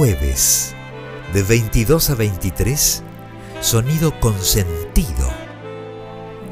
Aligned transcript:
jueves, 0.00 0.74
de 1.34 1.42
22 1.42 2.08
a 2.08 2.14
23, 2.14 3.02
Sonido 3.60 4.18
con 4.18 4.32
Sentido. 4.40 5.28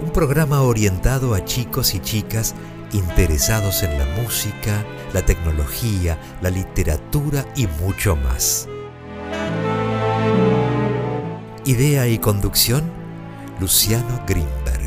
Un 0.04 0.10
programa 0.12 0.60
orientado 0.60 1.32
a 1.32 1.42
chicos 1.46 1.94
y 1.94 2.00
chicas 2.00 2.54
interesados 2.92 3.82
en 3.84 3.98
la 3.98 4.04
música, 4.22 4.84
la 5.14 5.24
tecnología, 5.24 6.18
la 6.42 6.50
literatura 6.50 7.46
y 7.56 7.66
mucho 7.82 8.16
más. 8.16 8.68
Idea 11.64 12.06
y 12.06 12.18
conducción, 12.18 12.82
Luciano 13.60 14.20
Greenberg. 14.26 14.78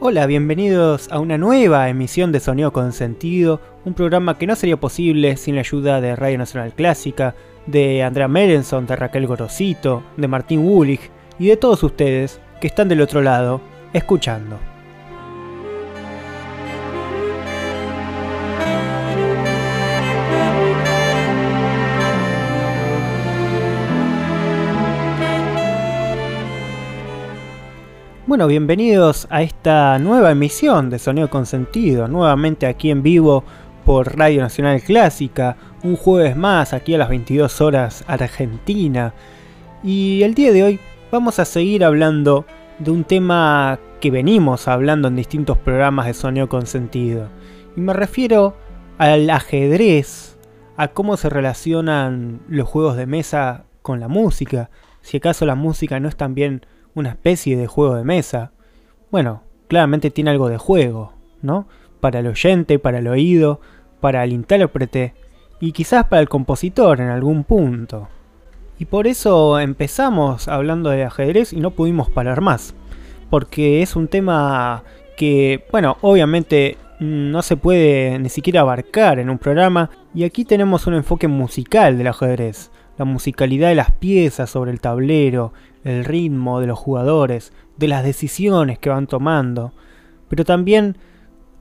Hola, 0.00 0.26
bienvenidos 0.26 1.08
a 1.10 1.18
una 1.18 1.38
nueva 1.38 1.88
emisión 1.88 2.30
de 2.30 2.40
Sonido 2.40 2.72
con 2.72 2.92
Sentido, 2.92 3.60
un 3.86 3.94
programa 3.94 4.36
que 4.36 4.48
no 4.48 4.56
sería 4.56 4.76
posible 4.76 5.36
sin 5.36 5.54
la 5.54 5.60
ayuda 5.60 6.00
de 6.00 6.16
Radio 6.16 6.38
Nacional 6.38 6.72
Clásica, 6.74 7.36
de 7.66 8.02
Andrea 8.02 8.26
Merenson, 8.26 8.84
de 8.84 8.96
Raquel 8.96 9.28
Gorosito, 9.28 10.02
de 10.16 10.26
Martín 10.26 10.66
Wulich 10.66 11.08
y 11.38 11.46
de 11.46 11.56
todos 11.56 11.84
ustedes 11.84 12.40
que 12.60 12.66
están 12.66 12.88
del 12.88 13.00
otro 13.00 13.22
lado, 13.22 13.60
escuchando. 13.92 14.58
Bueno, 28.26 28.48
bienvenidos 28.48 29.28
a 29.30 29.42
esta 29.42 30.00
nueva 30.00 30.32
emisión 30.32 30.90
de 30.90 30.98
Sonido 30.98 31.30
con 31.30 31.46
Sentido, 31.46 32.08
nuevamente 32.08 32.66
aquí 32.66 32.90
en 32.90 33.04
vivo 33.04 33.44
por 33.86 34.18
Radio 34.18 34.42
Nacional 34.42 34.82
Clásica, 34.82 35.56
un 35.84 35.94
jueves 35.94 36.36
más 36.36 36.72
aquí 36.72 36.96
a 36.96 36.98
las 36.98 37.08
22 37.08 37.60
horas 37.60 38.04
Argentina. 38.08 39.14
Y 39.84 40.24
el 40.24 40.34
día 40.34 40.52
de 40.52 40.64
hoy 40.64 40.80
vamos 41.12 41.38
a 41.38 41.44
seguir 41.44 41.84
hablando 41.84 42.46
de 42.80 42.90
un 42.90 43.04
tema 43.04 43.78
que 44.00 44.10
venimos 44.10 44.66
hablando 44.66 45.06
en 45.06 45.14
distintos 45.14 45.56
programas 45.56 46.06
de 46.06 46.14
Sonido 46.14 46.48
con 46.48 46.66
Sentido. 46.66 47.28
Y 47.76 47.80
me 47.80 47.92
refiero 47.92 48.56
al 48.98 49.30
ajedrez, 49.30 50.36
a 50.76 50.88
cómo 50.88 51.16
se 51.16 51.30
relacionan 51.30 52.40
los 52.48 52.68
juegos 52.68 52.96
de 52.96 53.06
mesa 53.06 53.66
con 53.82 54.00
la 54.00 54.08
música, 54.08 54.68
si 55.00 55.18
acaso 55.18 55.46
la 55.46 55.54
música 55.54 56.00
no 56.00 56.08
es 56.08 56.16
también 56.16 56.66
una 56.94 57.10
especie 57.10 57.56
de 57.56 57.68
juego 57.68 57.94
de 57.94 58.02
mesa. 58.02 58.50
Bueno, 59.12 59.44
claramente 59.68 60.10
tiene 60.10 60.30
algo 60.30 60.48
de 60.48 60.58
juego, 60.58 61.12
¿no? 61.40 61.68
Para 62.00 62.18
el 62.18 62.26
oyente, 62.26 62.78
para 62.80 62.98
el 62.98 63.06
oído, 63.06 63.60
para 64.00 64.24
el 64.24 64.32
intérprete 64.32 65.14
y 65.60 65.72
quizás 65.72 66.06
para 66.06 66.22
el 66.22 66.28
compositor 66.28 67.00
en 67.00 67.08
algún 67.08 67.44
punto. 67.44 68.08
Y 68.78 68.84
por 68.84 69.06
eso 69.06 69.58
empezamos 69.58 70.48
hablando 70.48 70.90
de 70.90 71.04
ajedrez 71.04 71.52
y 71.52 71.60
no 71.60 71.70
pudimos 71.70 72.10
parar 72.10 72.40
más. 72.40 72.74
Porque 73.30 73.82
es 73.82 73.96
un 73.96 74.08
tema 74.08 74.84
que, 75.16 75.64
bueno, 75.72 75.96
obviamente 76.02 76.76
no 77.00 77.42
se 77.42 77.56
puede 77.56 78.18
ni 78.18 78.28
siquiera 78.28 78.60
abarcar 78.60 79.18
en 79.18 79.30
un 79.30 79.38
programa. 79.38 79.90
Y 80.14 80.24
aquí 80.24 80.44
tenemos 80.44 80.86
un 80.86 80.94
enfoque 80.94 81.26
musical 81.26 81.96
del 81.96 82.08
ajedrez. 82.08 82.70
La 82.98 83.04
musicalidad 83.04 83.68
de 83.68 83.74
las 83.74 83.92
piezas 83.92 84.50
sobre 84.50 84.72
el 84.72 84.80
tablero, 84.80 85.52
el 85.84 86.04
ritmo 86.04 86.60
de 86.60 86.66
los 86.66 86.78
jugadores, 86.78 87.52
de 87.76 87.88
las 87.88 88.04
decisiones 88.04 88.78
que 88.78 88.88
van 88.88 89.06
tomando, 89.06 89.72
pero 90.28 90.44
también 90.44 90.96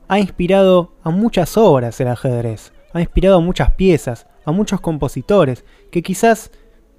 ha 0.08 0.20
inspirado 0.20 0.92
a 1.04 1.10
muchas 1.10 1.58
obras 1.58 2.00
el 2.00 2.08
ajedrez, 2.08 2.74
ha 2.94 3.02
inspirado 3.02 3.38
a 3.38 3.42
muchas 3.42 3.72
piezas, 3.72 4.28
a 4.46 4.52
muchos 4.52 4.82
compositores 4.82 5.66
que 5.92 6.04
quizás 6.04 6.52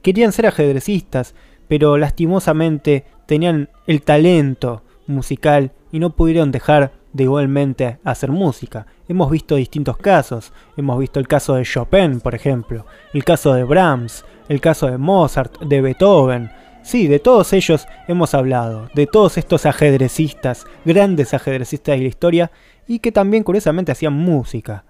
querían 0.02 0.32
ser 0.32 0.46
ajedrecistas, 0.46 1.34
pero 1.68 1.96
lastimosamente 1.96 3.04
tenían 3.26 3.68
el 3.86 4.02
talento 4.02 4.82
musical 5.06 5.72
y 5.92 5.98
no 5.98 6.10
pudieron 6.10 6.52
dejar 6.52 6.92
de 7.12 7.24
igualmente 7.24 7.98
hacer 8.04 8.30
música. 8.30 8.86
Hemos 9.08 9.30
visto 9.30 9.56
distintos 9.56 9.96
casos, 9.96 10.52
hemos 10.76 10.98
visto 10.98 11.18
el 11.18 11.28
caso 11.28 11.54
de 11.54 11.64
Chopin, 11.64 12.20
por 12.20 12.34
ejemplo, 12.34 12.86
el 13.14 13.24
caso 13.24 13.54
de 13.54 13.64
Brahms, 13.64 14.24
el 14.48 14.60
caso 14.60 14.86
de 14.86 14.98
Mozart, 14.98 15.60
de 15.60 15.80
Beethoven, 15.80 16.50
Sí, 16.86 17.08
de 17.08 17.18
todos 17.18 17.52
ellos 17.52 17.88
hemos 18.06 18.32
hablado, 18.32 18.88
de 18.94 19.08
todos 19.08 19.38
estos 19.38 19.66
ajedrecistas, 19.66 20.66
grandes 20.84 21.34
ajedrecistas 21.34 21.96
de 21.96 22.02
la 22.02 22.08
historia, 22.08 22.52
y 22.86 22.98
que 23.00 23.12
también 23.12 23.42
curiosamente 23.42 23.92
hacían 23.92 24.12
música. 24.12 24.84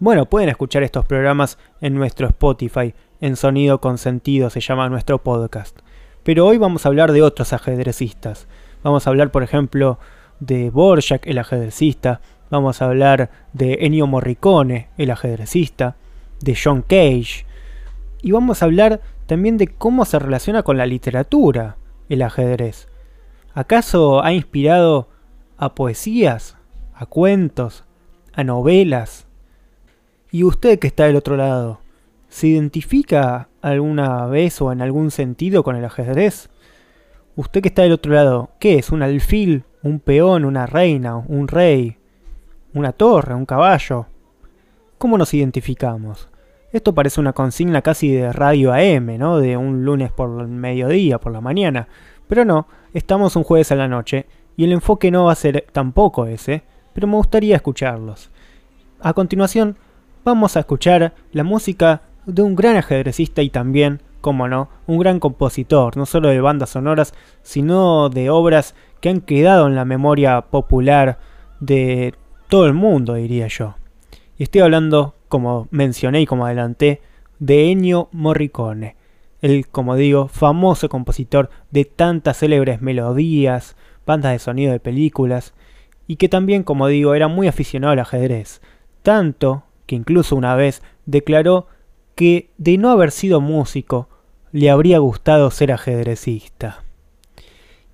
Bueno, 0.00 0.26
pueden 0.26 0.48
escuchar 0.48 0.82
estos 0.82 1.04
programas 1.04 1.58
en 1.80 1.94
nuestro 1.94 2.28
Spotify, 2.28 2.94
en 3.20 3.36
Sonido 3.36 3.80
con 3.80 3.98
Sentido 3.98 4.50
se 4.50 4.60
llama 4.60 4.88
nuestro 4.88 5.18
podcast. 5.18 5.78
Pero 6.22 6.46
hoy 6.46 6.58
vamos 6.58 6.84
a 6.84 6.88
hablar 6.88 7.12
de 7.12 7.22
otros 7.22 7.52
ajedrecistas. 7.52 8.46
Vamos 8.82 9.06
a 9.06 9.10
hablar, 9.10 9.30
por 9.30 9.42
ejemplo, 9.42 9.98
de 10.40 10.70
Borjak, 10.70 11.26
el 11.26 11.38
ajedrecista. 11.38 12.20
Vamos 12.50 12.80
a 12.80 12.84
hablar 12.84 13.30
de 13.52 13.78
Ennio 13.80 14.06
Morricone, 14.06 14.88
el 14.98 15.10
ajedrecista. 15.10 15.96
De 16.40 16.54
John 16.54 16.82
Cage. 16.82 17.44
Y 18.22 18.30
vamos 18.30 18.62
a 18.62 18.66
hablar 18.66 19.00
también 19.26 19.56
de 19.56 19.66
cómo 19.66 20.04
se 20.04 20.18
relaciona 20.18 20.62
con 20.62 20.76
la 20.76 20.86
literatura 20.86 21.76
el 22.08 22.22
ajedrez. 22.22 22.88
¿Acaso 23.54 24.22
ha 24.22 24.32
inspirado 24.32 25.08
a 25.56 25.74
poesías, 25.74 26.57
a 26.98 27.06
cuentos, 27.06 27.84
a 28.32 28.42
novelas? 28.42 29.28
¿Y 30.32 30.42
usted 30.42 30.80
que 30.80 30.88
está 30.88 31.04
del 31.04 31.14
otro 31.14 31.36
lado, 31.36 31.80
se 32.28 32.48
identifica 32.48 33.48
alguna 33.62 34.26
vez 34.26 34.60
o 34.60 34.72
en 34.72 34.82
algún 34.82 35.12
sentido 35.12 35.62
con 35.62 35.76
el 35.76 35.84
ajedrez? 35.84 36.50
Usted 37.36 37.62
que 37.62 37.68
está 37.68 37.82
del 37.82 37.92
otro 37.92 38.12
lado, 38.12 38.50
¿qué 38.58 38.78
es? 38.78 38.90
¿Un 38.90 39.04
alfil? 39.04 39.62
¿Un 39.84 40.00
peón? 40.00 40.44
¿Una 40.44 40.66
reina? 40.66 41.16
¿Un 41.16 41.46
rey? 41.46 41.98
¿Una 42.74 42.90
torre? 42.90 43.32
¿Un 43.32 43.46
caballo? 43.46 44.06
¿Cómo 44.98 45.16
nos 45.16 45.32
identificamos? 45.32 46.28
Esto 46.72 46.94
parece 46.94 47.20
una 47.20 47.32
consigna 47.32 47.80
casi 47.80 48.12
de 48.12 48.32
radio 48.32 48.72
AM, 48.72 49.18
¿no? 49.18 49.38
De 49.38 49.56
un 49.56 49.84
lunes 49.84 50.10
por 50.10 50.40
el 50.40 50.48
mediodía, 50.48 51.20
por 51.20 51.30
la 51.30 51.40
mañana. 51.40 51.86
Pero 52.26 52.44
no, 52.44 52.66
estamos 52.92 53.36
un 53.36 53.44
jueves 53.44 53.70
a 53.70 53.76
la 53.76 53.86
noche 53.86 54.26
y 54.56 54.64
el 54.64 54.72
enfoque 54.72 55.12
no 55.12 55.26
va 55.26 55.32
a 55.32 55.36
ser 55.36 55.66
tampoco 55.70 56.26
ese, 56.26 56.64
pero 56.98 57.06
me 57.06 57.14
gustaría 57.14 57.54
escucharlos. 57.54 58.28
A 58.98 59.12
continuación, 59.12 59.76
vamos 60.24 60.56
a 60.56 60.60
escuchar 60.60 61.14
la 61.30 61.44
música 61.44 62.02
de 62.26 62.42
un 62.42 62.56
gran 62.56 62.74
ajedrecista 62.74 63.40
y 63.40 63.50
también, 63.50 64.02
como 64.20 64.48
no, 64.48 64.68
un 64.88 64.98
gran 64.98 65.20
compositor, 65.20 65.96
no 65.96 66.06
solo 66.06 66.28
de 66.28 66.40
bandas 66.40 66.70
sonoras, 66.70 67.14
sino 67.42 68.08
de 68.08 68.30
obras 68.30 68.74
que 69.00 69.10
han 69.10 69.20
quedado 69.20 69.68
en 69.68 69.76
la 69.76 69.84
memoria 69.84 70.40
popular 70.40 71.20
de 71.60 72.14
todo 72.48 72.66
el 72.66 72.74
mundo, 72.74 73.14
diría 73.14 73.46
yo. 73.46 73.76
Y 74.36 74.42
estoy 74.42 74.62
hablando 74.62 75.14
como 75.28 75.68
mencioné 75.70 76.22
y 76.22 76.26
como 76.26 76.46
adelanté, 76.46 77.00
de 77.38 77.70
Ennio 77.70 78.08
Morricone, 78.10 78.96
el, 79.40 79.68
como 79.68 79.94
digo, 79.94 80.26
famoso 80.26 80.88
compositor 80.88 81.48
de 81.70 81.84
tantas 81.84 82.38
célebres 82.38 82.82
melodías, 82.82 83.76
bandas 84.04 84.32
de 84.32 84.40
sonido 84.40 84.72
de 84.72 84.80
películas, 84.80 85.54
y 86.08 86.16
que 86.16 86.28
también, 86.28 86.64
como 86.64 86.88
digo, 86.88 87.14
era 87.14 87.28
muy 87.28 87.46
aficionado 87.46 87.92
al 87.92 88.00
ajedrez, 88.00 88.60
tanto 89.02 89.62
que 89.86 89.94
incluso 89.94 90.34
una 90.34 90.56
vez 90.56 90.82
declaró 91.06 91.68
que 92.16 92.50
de 92.58 92.78
no 92.78 92.90
haber 92.90 93.12
sido 93.12 93.40
músico, 93.40 94.08
le 94.50 94.70
habría 94.70 94.98
gustado 94.98 95.50
ser 95.50 95.70
ajedrecista. 95.70 96.82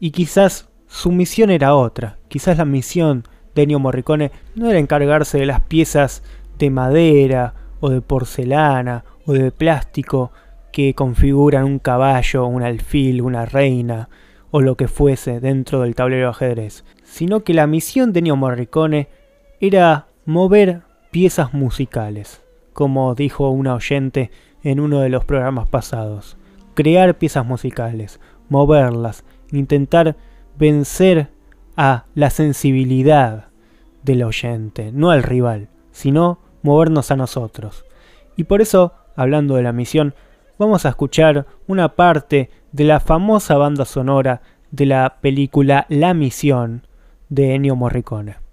Y 0.01 0.13
quizás 0.13 0.69
su 0.87 1.11
misión 1.13 1.51
era 1.51 1.75
otra, 1.75 2.19
quizás 2.29 2.57
la 2.57 2.65
misión 2.65 3.25
de 3.55 3.63
Ennio 3.63 3.81
Morricone 3.81 4.31
no 4.55 4.71
era 4.71 4.79
encargarse 4.79 5.39
de 5.39 5.47
las 5.47 5.61
piezas 5.61 6.23
de 6.59 6.71
madera 6.71 7.55
o 7.81 7.91
de 7.91 8.01
porcelana 8.01 9.05
o 9.27 9.33
de 9.33 9.51
plástico 9.51 10.31
que 10.73 10.95
configuran 10.95 11.65
un 11.65 11.79
caballo, 11.79 12.47
un 12.47 12.63
alfil, 12.63 13.23
una 13.23 13.45
reina 13.45 14.09
o 14.51 14.61
lo 14.61 14.77
que 14.77 14.87
fuese 14.87 15.41
dentro 15.41 15.83
del 15.83 15.95
tablero 15.97 16.27
de 16.27 16.31
ajedrez, 16.31 16.85
sino 17.15 17.45
que 17.45 17.55
la 17.55 17.69
misión 17.69 18.13
de 18.13 18.23
Neo 18.23 18.35
Morricone 18.35 19.07
era 19.61 20.09
mover 20.25 20.83
piezas 21.13 21.55
musicales, 21.55 22.43
como 22.73 23.15
dijo 23.15 23.51
una 23.51 23.75
oyente 23.75 24.33
en 24.65 24.81
uno 24.81 24.99
de 24.99 25.11
los 25.11 25.25
programas 25.25 25.69
pasados. 25.69 26.37
Crear 26.75 27.17
piezas 27.17 27.47
musicales, 27.47 28.19
moverlas, 28.49 29.25
intentar 29.53 30.17
vencer 30.59 31.29
a 31.77 32.07
la 32.17 32.31
sensibilidad 32.31 33.47
del 34.03 34.25
oyente, 34.25 34.91
no 34.91 35.13
al 35.13 35.23
rival, 35.23 35.69
sino 35.93 36.41
movernos 36.63 37.13
a 37.13 37.17
nosotros. 37.17 37.85
Y 38.35 38.43
por 38.43 38.61
eso, 38.61 38.93
hablando 39.15 39.55
de 39.55 39.63
la 39.63 39.73
misión, 39.73 40.17
vamos 40.59 40.85
a 40.85 40.89
escuchar 40.89 41.47
una 41.69 41.91
parte 41.91 42.51
de 42.73 42.83
la 42.83 42.99
famosa 42.99 43.57
banda 43.57 43.85
sonora 43.85 44.43
de 44.73 44.87
la 44.87 45.19
película 45.21 45.87
La 45.89 46.13
Misión 46.13 46.83
de 47.35 47.55
Ennio 47.55 47.75
Morricone. 47.75 48.44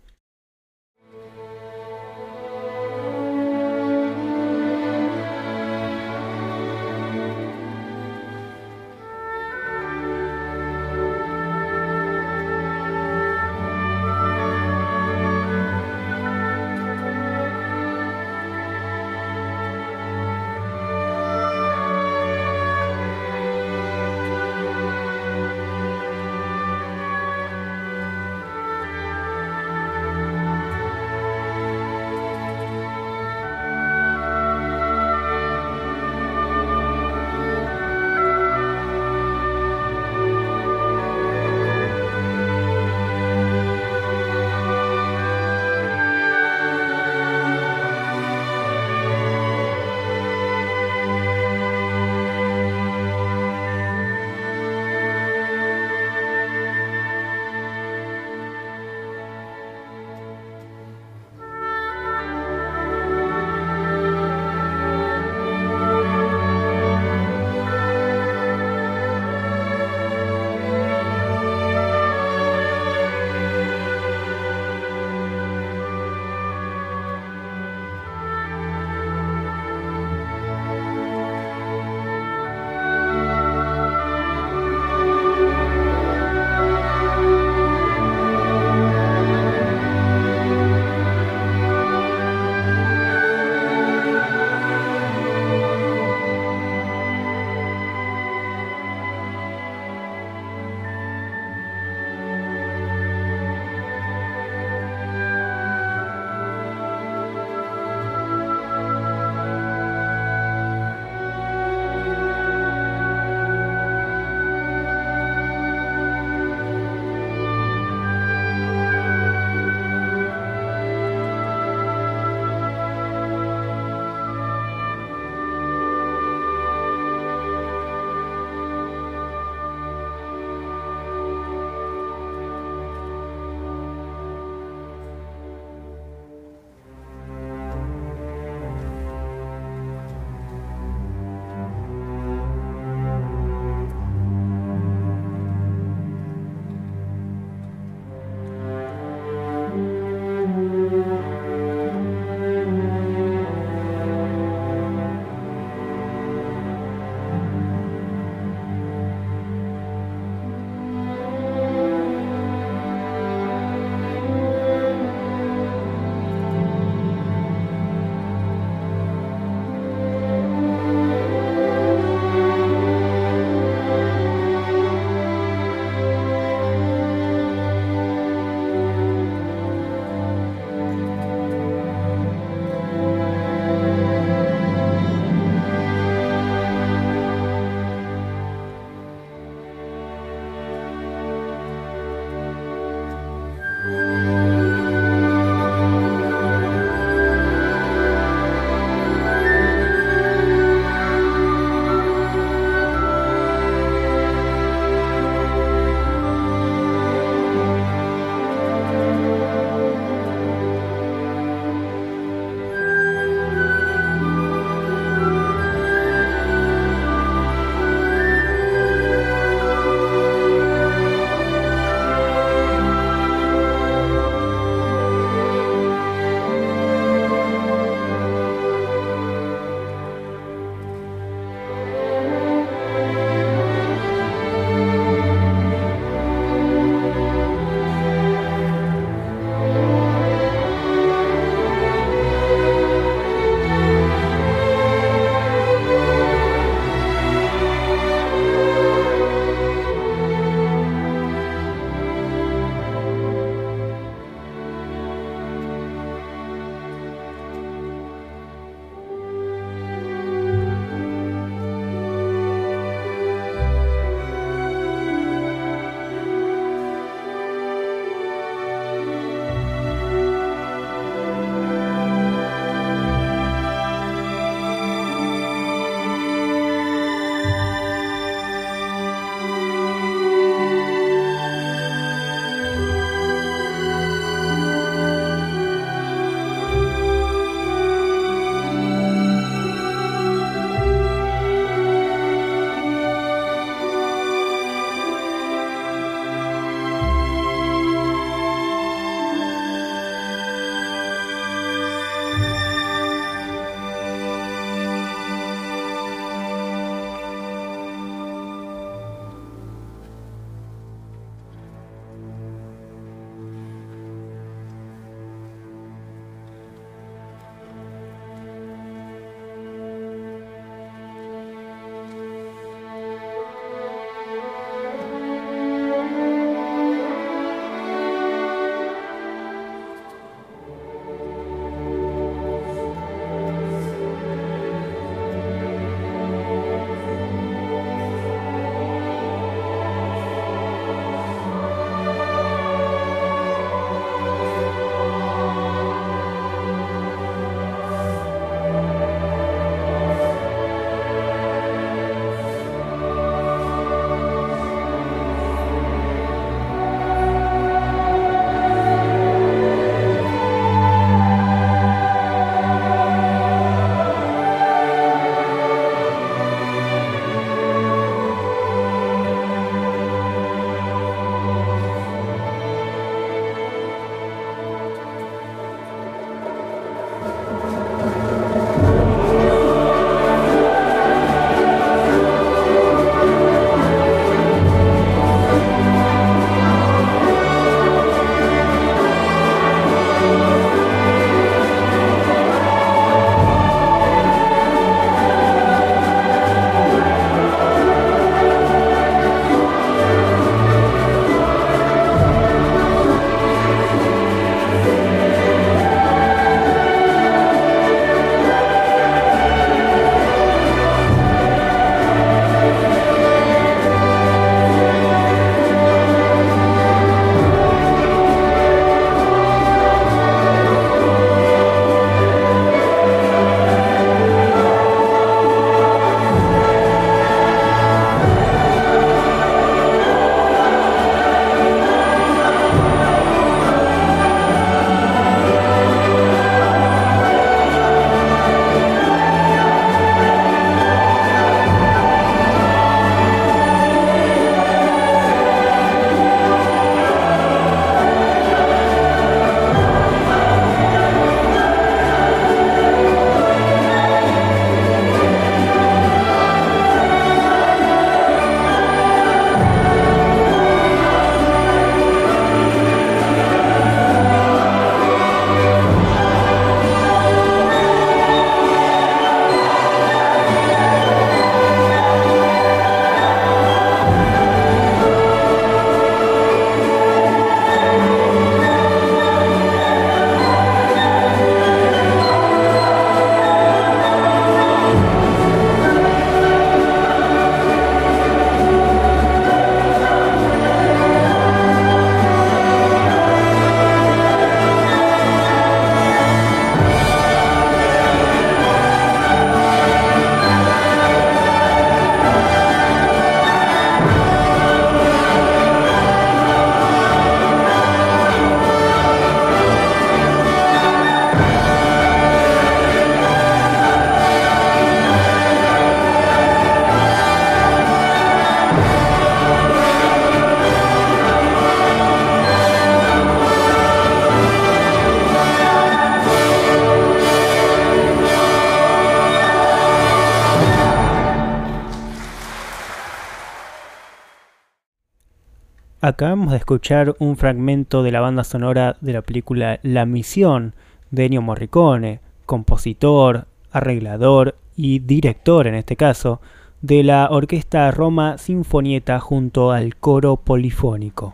Acabamos 536.22 536.52
de 536.52 536.58
escuchar 536.58 537.16
un 537.18 537.36
fragmento 537.36 538.04
de 538.04 538.12
la 538.12 538.20
banda 538.20 538.44
sonora 538.44 538.96
de 539.02 539.12
la 539.12 539.24
película 539.24 539.80
La 539.82 540.06
Misión 540.06 540.76
de 541.10 541.26
Ennio 541.26 541.42
Morricone, 541.42 542.20
compositor, 542.46 543.48
arreglador 543.72 544.56
y 544.76 545.00
director 545.00 545.66
en 545.66 545.74
este 545.74 545.96
caso, 545.96 546.40
de 546.84 547.02
la 547.02 547.28
Orquesta 547.32 547.90
Roma 547.90 548.38
Sinfonieta 548.38 549.20
junto 549.20 549.72
al 549.72 549.96
coro 549.96 550.38
polifónico. 550.38 551.34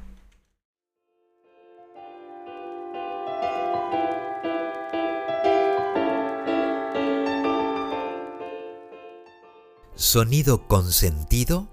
Sonido 9.95 10.65
Consentido 10.65 11.67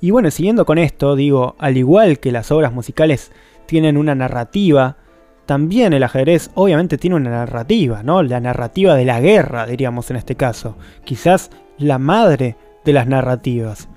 Y 0.00 0.10
bueno, 0.10 0.30
siguiendo 0.30 0.64
con 0.64 0.78
esto, 0.78 1.14
digo, 1.14 1.54
al 1.58 1.76
igual 1.76 2.18
que 2.18 2.32
las 2.32 2.50
obras 2.50 2.72
musicales 2.72 3.30
tienen 3.66 3.96
una 3.98 4.14
narrativa, 4.14 4.96
también 5.44 5.92
el 5.92 6.02
ajedrez 6.02 6.50
obviamente 6.54 6.98
tiene 6.98 7.16
una 7.16 7.30
narrativa, 7.30 8.02
¿no? 8.02 8.22
La 8.22 8.40
narrativa 8.40 8.94
de 8.94 9.04
la 9.04 9.20
guerra, 9.20 9.66
diríamos 9.66 10.10
en 10.10 10.16
este 10.16 10.34
caso. 10.34 10.76
Quizás 11.04 11.50
la 11.76 11.98
madre 11.98 12.56
de 12.84 12.92
las 12.94 13.06
narrativas. 13.06 13.88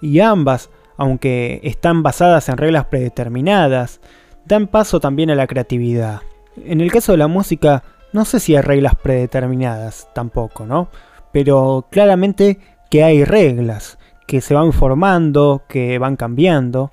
Y 0.00 0.20
ambas, 0.20 0.70
aunque 0.96 1.60
están 1.64 2.04
basadas 2.04 2.48
en 2.48 2.56
reglas 2.56 2.84
predeterminadas, 2.84 4.00
dan 4.44 4.68
paso 4.68 5.00
también 5.00 5.30
a 5.30 5.34
la 5.34 5.48
creatividad. 5.48 6.22
En 6.56 6.80
el 6.80 6.92
caso 6.92 7.12
de 7.12 7.18
la 7.18 7.26
música, 7.28 7.82
no 8.12 8.24
sé 8.24 8.38
si 8.38 8.54
hay 8.54 8.62
reglas 8.62 8.94
predeterminadas 8.94 10.08
tampoco, 10.14 10.66
¿no? 10.66 10.88
Pero 11.32 11.86
claramente 11.90 12.58
que 12.90 13.04
hay 13.04 13.24
reglas 13.24 13.98
que 14.26 14.40
se 14.40 14.54
van 14.54 14.72
formando, 14.72 15.62
que 15.68 15.98
van 15.98 16.16
cambiando, 16.16 16.92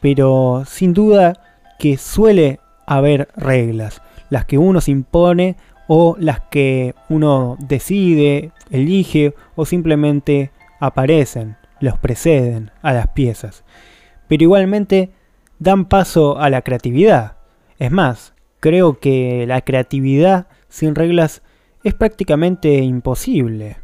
pero 0.00 0.64
sin 0.66 0.92
duda 0.92 1.34
que 1.78 1.96
suele 1.96 2.60
haber 2.86 3.28
reglas, 3.36 4.02
las 4.30 4.44
que 4.44 4.58
uno 4.58 4.80
se 4.80 4.90
impone 4.90 5.56
o 5.86 6.16
las 6.18 6.40
que 6.50 6.94
uno 7.08 7.56
decide, 7.60 8.52
elige 8.70 9.34
o 9.54 9.66
simplemente 9.66 10.50
aparecen, 10.80 11.56
los 11.80 11.98
preceden 11.98 12.70
a 12.82 12.92
las 12.92 13.08
piezas. 13.08 13.64
Pero 14.28 14.42
igualmente 14.42 15.12
dan 15.58 15.86
paso 15.86 16.38
a 16.38 16.50
la 16.50 16.62
creatividad. 16.62 17.36
Es 17.78 17.90
más, 17.90 18.34
creo 18.60 18.98
que 18.98 19.44
la 19.46 19.60
creatividad 19.60 20.46
sin 20.68 20.94
reglas 20.94 21.42
es 21.84 21.94
prácticamente 21.94 22.78
imposible. 22.78 23.76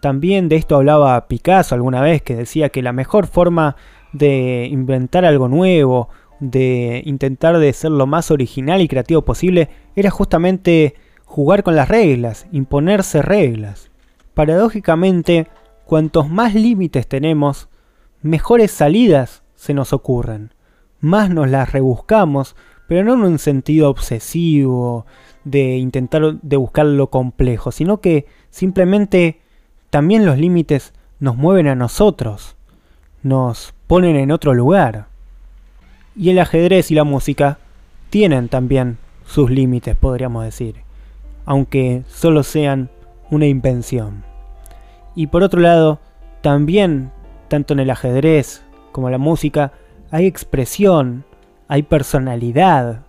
También 0.00 0.48
de 0.48 0.56
esto 0.56 0.76
hablaba 0.76 1.28
Picasso 1.28 1.74
alguna 1.74 2.00
vez, 2.00 2.22
que 2.22 2.34
decía 2.34 2.70
que 2.70 2.82
la 2.82 2.92
mejor 2.92 3.26
forma 3.26 3.76
de 4.12 4.68
inventar 4.70 5.24
algo 5.24 5.48
nuevo, 5.48 6.08
de 6.40 7.02
intentar 7.04 7.58
de 7.58 7.72
ser 7.72 7.90
lo 7.90 8.06
más 8.06 8.30
original 8.30 8.80
y 8.80 8.88
creativo 8.88 9.22
posible, 9.22 9.68
era 9.94 10.10
justamente 10.10 10.94
jugar 11.24 11.62
con 11.62 11.76
las 11.76 11.88
reglas, 11.88 12.46
imponerse 12.52 13.22
reglas. 13.22 13.90
Paradójicamente, 14.34 15.48
cuantos 15.84 16.28
más 16.28 16.54
límites 16.54 17.06
tenemos, 17.06 17.68
mejores 18.22 18.70
salidas 18.70 19.42
se 19.54 19.74
nos 19.74 19.92
ocurren. 19.92 20.54
Más 21.00 21.30
nos 21.30 21.50
las 21.50 21.72
rebuscamos, 21.72 22.56
pero 22.86 23.04
no 23.04 23.14
en 23.14 23.32
un 23.32 23.38
sentido 23.38 23.90
obsesivo, 23.90 25.06
de 25.46 25.76
intentar 25.76 26.40
de 26.42 26.56
buscar 26.56 26.86
lo 26.86 27.06
complejo, 27.06 27.70
sino 27.70 28.00
que 28.00 28.26
simplemente 28.50 29.40
también 29.90 30.26
los 30.26 30.38
límites 30.38 30.92
nos 31.20 31.36
mueven 31.36 31.68
a 31.68 31.76
nosotros, 31.76 32.56
nos 33.22 33.72
ponen 33.86 34.16
en 34.16 34.32
otro 34.32 34.54
lugar. 34.54 35.06
Y 36.16 36.30
el 36.30 36.40
ajedrez 36.40 36.90
y 36.90 36.96
la 36.96 37.04
música 37.04 37.58
tienen 38.10 38.48
también 38.48 38.98
sus 39.24 39.48
límites, 39.48 39.94
podríamos 39.94 40.44
decir, 40.44 40.74
aunque 41.44 42.02
solo 42.08 42.42
sean 42.42 42.90
una 43.30 43.46
invención. 43.46 44.24
Y 45.14 45.28
por 45.28 45.44
otro 45.44 45.60
lado, 45.60 46.00
también, 46.40 47.12
tanto 47.46 47.72
en 47.72 47.78
el 47.78 47.90
ajedrez 47.90 48.64
como 48.90 49.06
en 49.06 49.12
la 49.12 49.18
música, 49.18 49.72
hay 50.10 50.26
expresión, 50.26 51.24
hay 51.68 51.84
personalidad, 51.84 53.05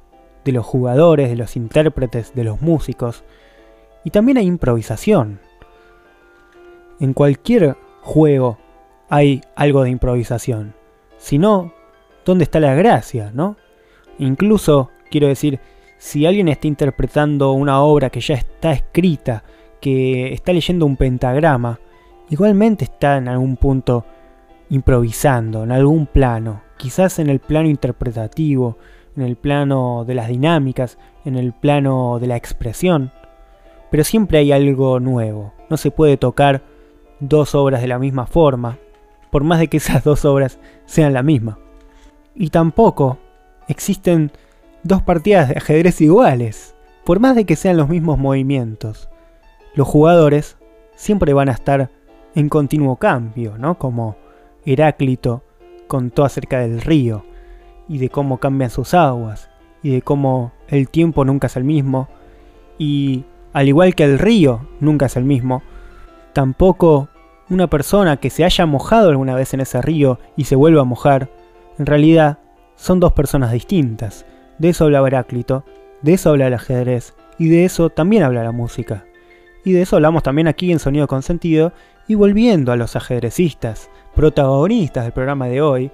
de 0.48 0.54
los 0.54 0.66
jugadores, 0.66 1.30
de 1.30 1.36
los 1.36 1.56
intérpretes, 1.56 2.34
de 2.34 2.46
los 2.46 2.62
músicos. 2.62 3.24
Y 4.04 4.10
también 4.10 4.38
hay 4.38 4.46
improvisación. 4.46 5.40
En 7.00 7.14
cualquier 7.14 7.76
juego 8.02 8.58
hay 9.10 9.42
algo 9.56 9.84
de 9.84 9.90
improvisación. 9.90 10.74
Si 11.18 11.38
no, 11.38 11.74
¿dónde 12.26 12.46
está 12.46 12.60
la 12.60 12.74
gracia, 12.74 13.32
no? 13.34 13.58
Incluso, 14.20 14.90
quiero 15.12 15.28
decir, 15.28 15.60
si 15.98 16.26
alguien 16.26 16.48
está 16.48 16.68
interpretando 16.68 17.52
una 17.52 17.82
obra 17.82 18.10
que 18.10 18.22
ya 18.22 18.36
está 18.36 18.72
escrita, 18.72 19.44
que 19.82 20.34
está 20.34 20.54
leyendo 20.54 20.86
un 20.86 20.96
pentagrama, 20.96 21.80
igualmente 22.30 22.86
está 22.86 23.18
en 23.18 23.28
algún 23.28 23.58
punto 23.58 24.06
improvisando, 24.70 25.64
en 25.64 25.72
algún 25.72 26.08
plano, 26.08 26.62
quizás 26.78 27.20
en 27.20 27.30
el 27.30 27.40
plano 27.40 27.68
interpretativo, 27.68 28.78
en 29.18 29.24
el 29.24 29.36
plano 29.36 30.06
de 30.06 30.14
las 30.14 30.28
dinámicas, 30.28 30.98
en 31.26 31.36
el 31.36 31.52
plano 31.52 32.20
de 32.20 32.28
la 32.28 32.38
expresión, 32.38 33.12
pero 33.90 34.04
siempre 34.04 34.38
hay 34.38 34.52
algo 34.52 35.00
nuevo. 35.00 35.54
No 35.70 35.78
se 35.78 35.92
puede 35.92 36.18
tocar 36.18 36.62
dos 37.20 37.56
obras 37.56 37.82
de 37.82 37.88
la 37.88 38.00
misma 38.00 38.28
forma, 38.28 38.78
por 39.32 39.44
más 39.44 39.60
de 39.60 39.68
que 39.68 39.78
esas 39.78 40.04
dos 40.06 40.24
obras 40.24 40.60
sean 40.86 41.14
la 41.14 41.24
misma. 41.24 41.58
Y 42.36 42.50
tampoco 42.50 43.18
existen 43.68 44.32
dos 44.84 45.02
partidas 45.02 45.50
de 45.50 45.56
ajedrez 45.58 46.00
iguales, 46.00 46.76
por 47.04 47.20
más 47.20 47.36
de 47.36 47.46
que 47.46 47.56
sean 47.56 47.78
los 47.78 47.90
mismos 47.90 48.20
movimientos. 48.20 49.10
Los 49.74 49.88
jugadores 49.88 50.58
siempre 50.96 51.34
van 51.34 51.50
a 51.50 51.54
estar 51.54 51.90
en 52.36 52.50
continuo 52.50 52.98
cambio, 52.98 53.58
¿no? 53.58 53.80
Como 53.80 54.16
Heráclito 54.66 55.44
contó 55.88 56.24
acerca 56.24 56.60
del 56.60 56.82
río 56.82 57.26
y 57.88 57.98
de 58.00 58.10
cómo 58.10 58.38
cambian 58.40 58.70
sus 58.70 58.94
aguas. 58.94 59.50
y 59.84 59.92
de 59.92 60.02
cómo 60.02 60.52
el 60.68 60.90
tiempo 60.90 61.24
nunca 61.24 61.48
es 61.48 61.56
el 61.56 61.64
mismo, 61.64 62.10
y 62.78 63.24
al 63.54 63.68
igual 63.68 63.96
que 63.96 64.04
el 64.04 64.20
río 64.20 64.68
nunca 64.80 65.06
es 65.06 65.16
el 65.16 65.24
mismo, 65.24 65.62
tampoco 66.34 67.10
una 67.50 67.68
persona 67.68 68.18
que 68.18 68.30
se 68.30 68.44
haya 68.44 68.66
mojado 68.66 69.10
alguna 69.10 69.36
vez 69.36 69.54
en 69.54 69.62
ese 69.62 69.82
río 69.82 70.20
y 70.36 70.46
se 70.46 70.56
vuelva 70.56 70.82
a 70.82 70.86
mojar, 70.86 71.30
en 71.78 71.86
realidad 71.86 72.40
son 72.76 73.00
dos 73.00 73.14
personas 73.14 73.52
distintas. 73.52 74.26
De 74.58 74.70
eso 74.70 74.86
habla 74.86 75.06
Heráclito, 75.06 75.64
de 76.02 76.14
eso 76.14 76.32
habla 76.32 76.48
el 76.48 76.54
ajedrez, 76.56 77.16
y 77.38 77.50
de 77.50 77.66
eso 77.66 77.90
también 77.90 78.24
habla 78.24 78.44
la 78.44 78.52
música. 78.52 79.06
Y 79.64 79.72
de 79.72 79.84
eso 79.84 79.96
hablamos 79.96 80.24
también 80.24 80.48
aquí 80.48 80.72
en 80.72 80.80
Sonido 80.80 81.08
con 81.08 81.22
Sentido, 81.22 81.72
y 82.08 82.16
volviendo 82.16 82.72
a 82.72 82.78
los 82.78 82.96
ajedrecistas, 82.96 83.90
protagonistas 84.16 85.04
del 85.04 85.14
programa 85.14 85.48
de 85.48 85.62
hoy, 85.62 85.92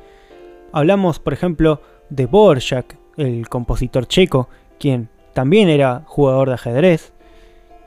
hablamos 0.73 1.19
por 1.19 1.31
ejemplo 1.31 1.81
de 2.09 2.25
Borjak, 2.25 2.97
el 3.15 3.47
compositor 3.47 4.07
checo, 4.07 4.49
quien 4.79 5.07
también 5.33 5.69
era 5.69 6.03
jugador 6.05 6.49
de 6.49 6.55
ajedrez, 6.55 7.13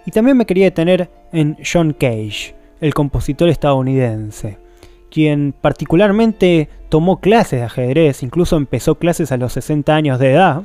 y 0.07 0.13
también 0.13 0.37
me 0.37 0.47
quería 0.47 0.67
detener 0.67 1.11
en 1.33 1.59
John 1.63 1.93
Cage, 1.93 2.55
el 2.81 2.95
compositor 2.95 3.49
estadounidense, 3.49 4.59
quien 5.11 5.53
particularmente 5.53 6.69
tomó 6.89 7.21
clases 7.21 7.61
de 7.61 7.67
ajedrez, 7.67 8.23
incluso 8.23 8.57
empezó 8.57 8.95
clases 8.95 9.33
a 9.33 9.37
los 9.37 9.53
60 9.53 9.95
años 9.95 10.19
de 10.19 10.33
edad, 10.33 10.63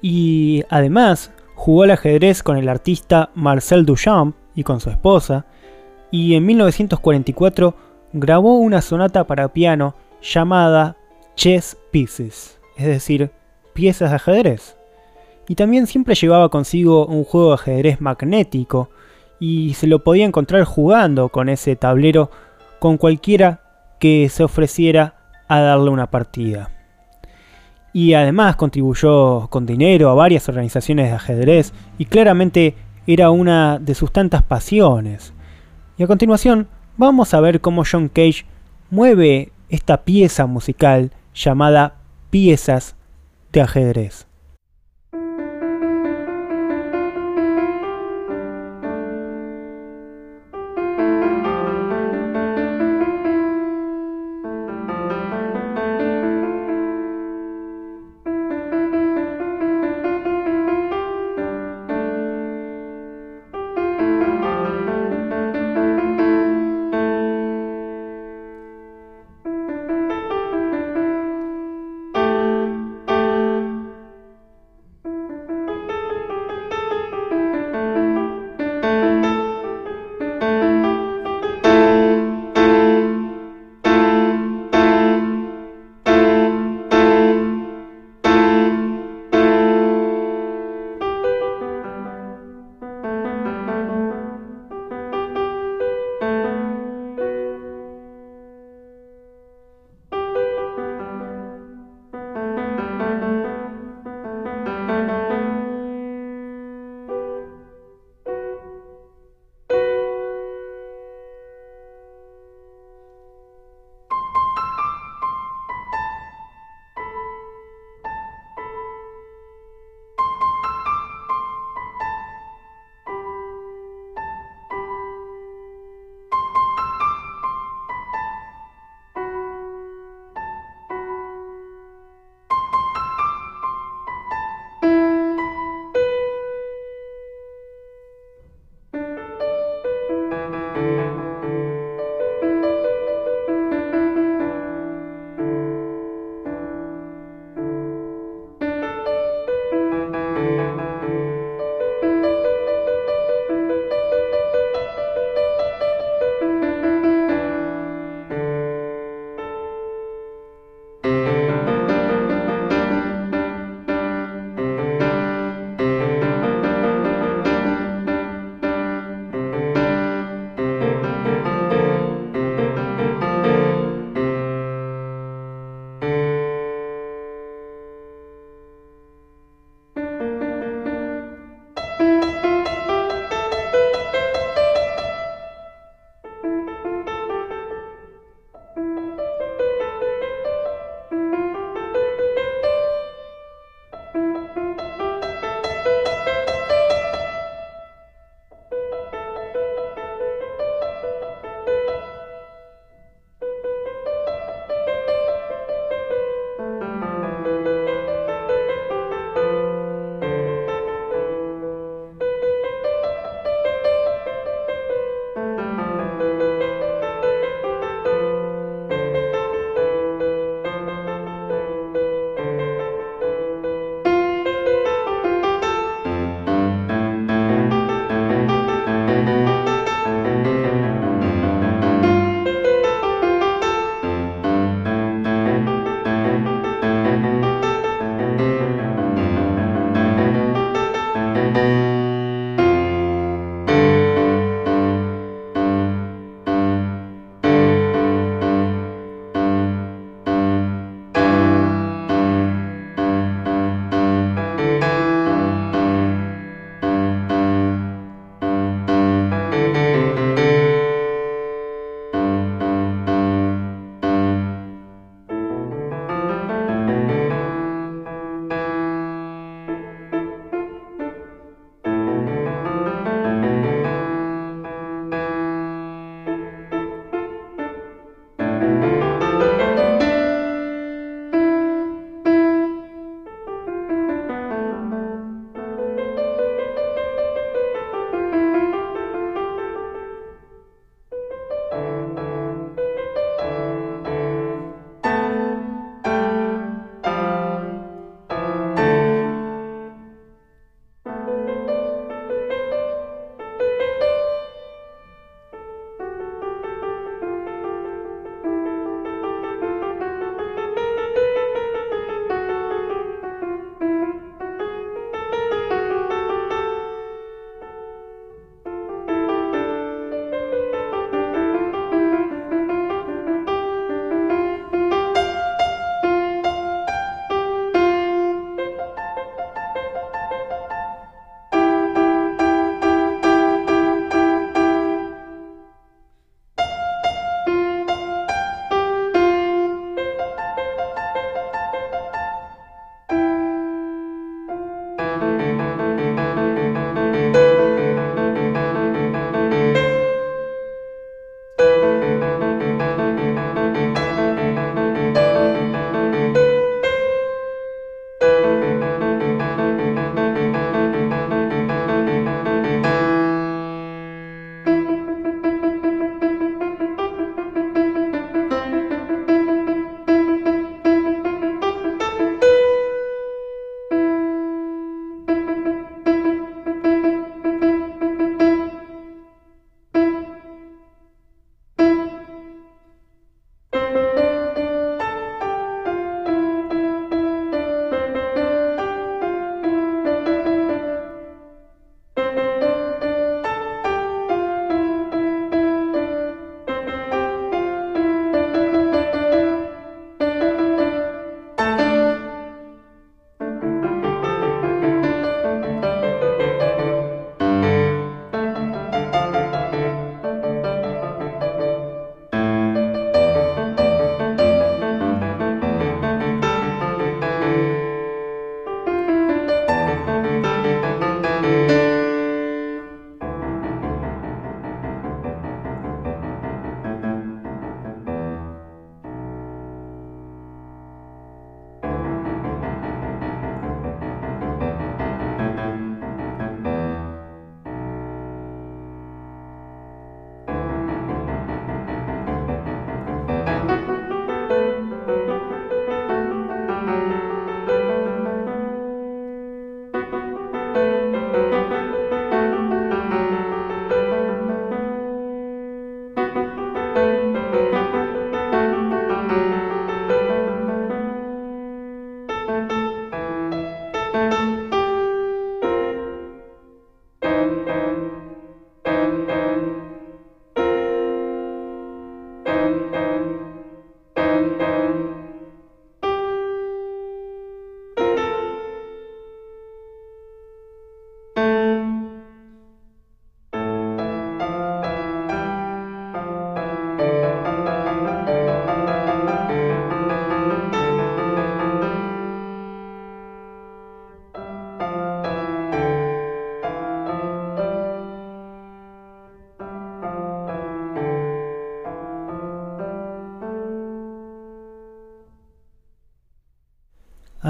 y 0.00 0.64
además 0.70 1.32
jugó 1.54 1.82
al 1.82 1.90
ajedrez 1.90 2.42
con 2.42 2.56
el 2.56 2.68
artista 2.68 3.30
Marcel 3.34 3.84
Duchamp 3.84 4.36
y 4.54 4.62
con 4.62 4.80
su 4.80 4.90
esposa, 4.90 5.44
y 6.10 6.34
en 6.34 6.46
1944 6.46 7.74
grabó 8.14 8.58
una 8.58 8.80
sonata 8.80 9.26
para 9.26 9.52
piano 9.52 9.94
llamada 10.22 10.96
Chess 11.38 11.76
Pieces, 11.92 12.58
es 12.76 12.86
decir, 12.86 13.30
piezas 13.72 14.10
de 14.10 14.16
ajedrez. 14.16 14.76
Y 15.46 15.54
también 15.54 15.86
siempre 15.86 16.16
llevaba 16.16 16.48
consigo 16.48 17.06
un 17.06 17.22
juego 17.22 17.50
de 17.50 17.54
ajedrez 17.54 18.00
magnético, 18.00 18.90
y 19.38 19.74
se 19.74 19.86
lo 19.86 20.02
podía 20.02 20.24
encontrar 20.24 20.64
jugando 20.64 21.28
con 21.28 21.48
ese 21.48 21.76
tablero 21.76 22.32
con 22.80 22.96
cualquiera 22.98 23.60
que 24.00 24.28
se 24.30 24.42
ofreciera 24.42 25.14
a 25.46 25.60
darle 25.60 25.90
una 25.90 26.10
partida. 26.10 26.72
Y 27.92 28.14
además 28.14 28.56
contribuyó 28.56 29.46
con 29.46 29.64
dinero 29.64 30.10
a 30.10 30.14
varias 30.14 30.48
organizaciones 30.48 31.08
de 31.08 31.14
ajedrez 31.14 31.72
y 31.98 32.06
claramente 32.06 32.74
era 33.06 33.30
una 33.30 33.78
de 33.78 33.94
sus 33.94 34.10
tantas 34.10 34.42
pasiones. 34.42 35.32
Y 35.98 36.02
a 36.02 36.08
continuación 36.08 36.66
vamos 36.96 37.32
a 37.32 37.40
ver 37.40 37.60
cómo 37.60 37.84
John 37.88 38.08
Cage 38.08 38.44
mueve 38.90 39.52
esta 39.68 40.02
pieza 40.02 40.46
musical 40.46 41.12
llamada 41.44 41.96
piezas 42.30 42.96
de 43.52 43.62
ajedrez. 43.62 44.27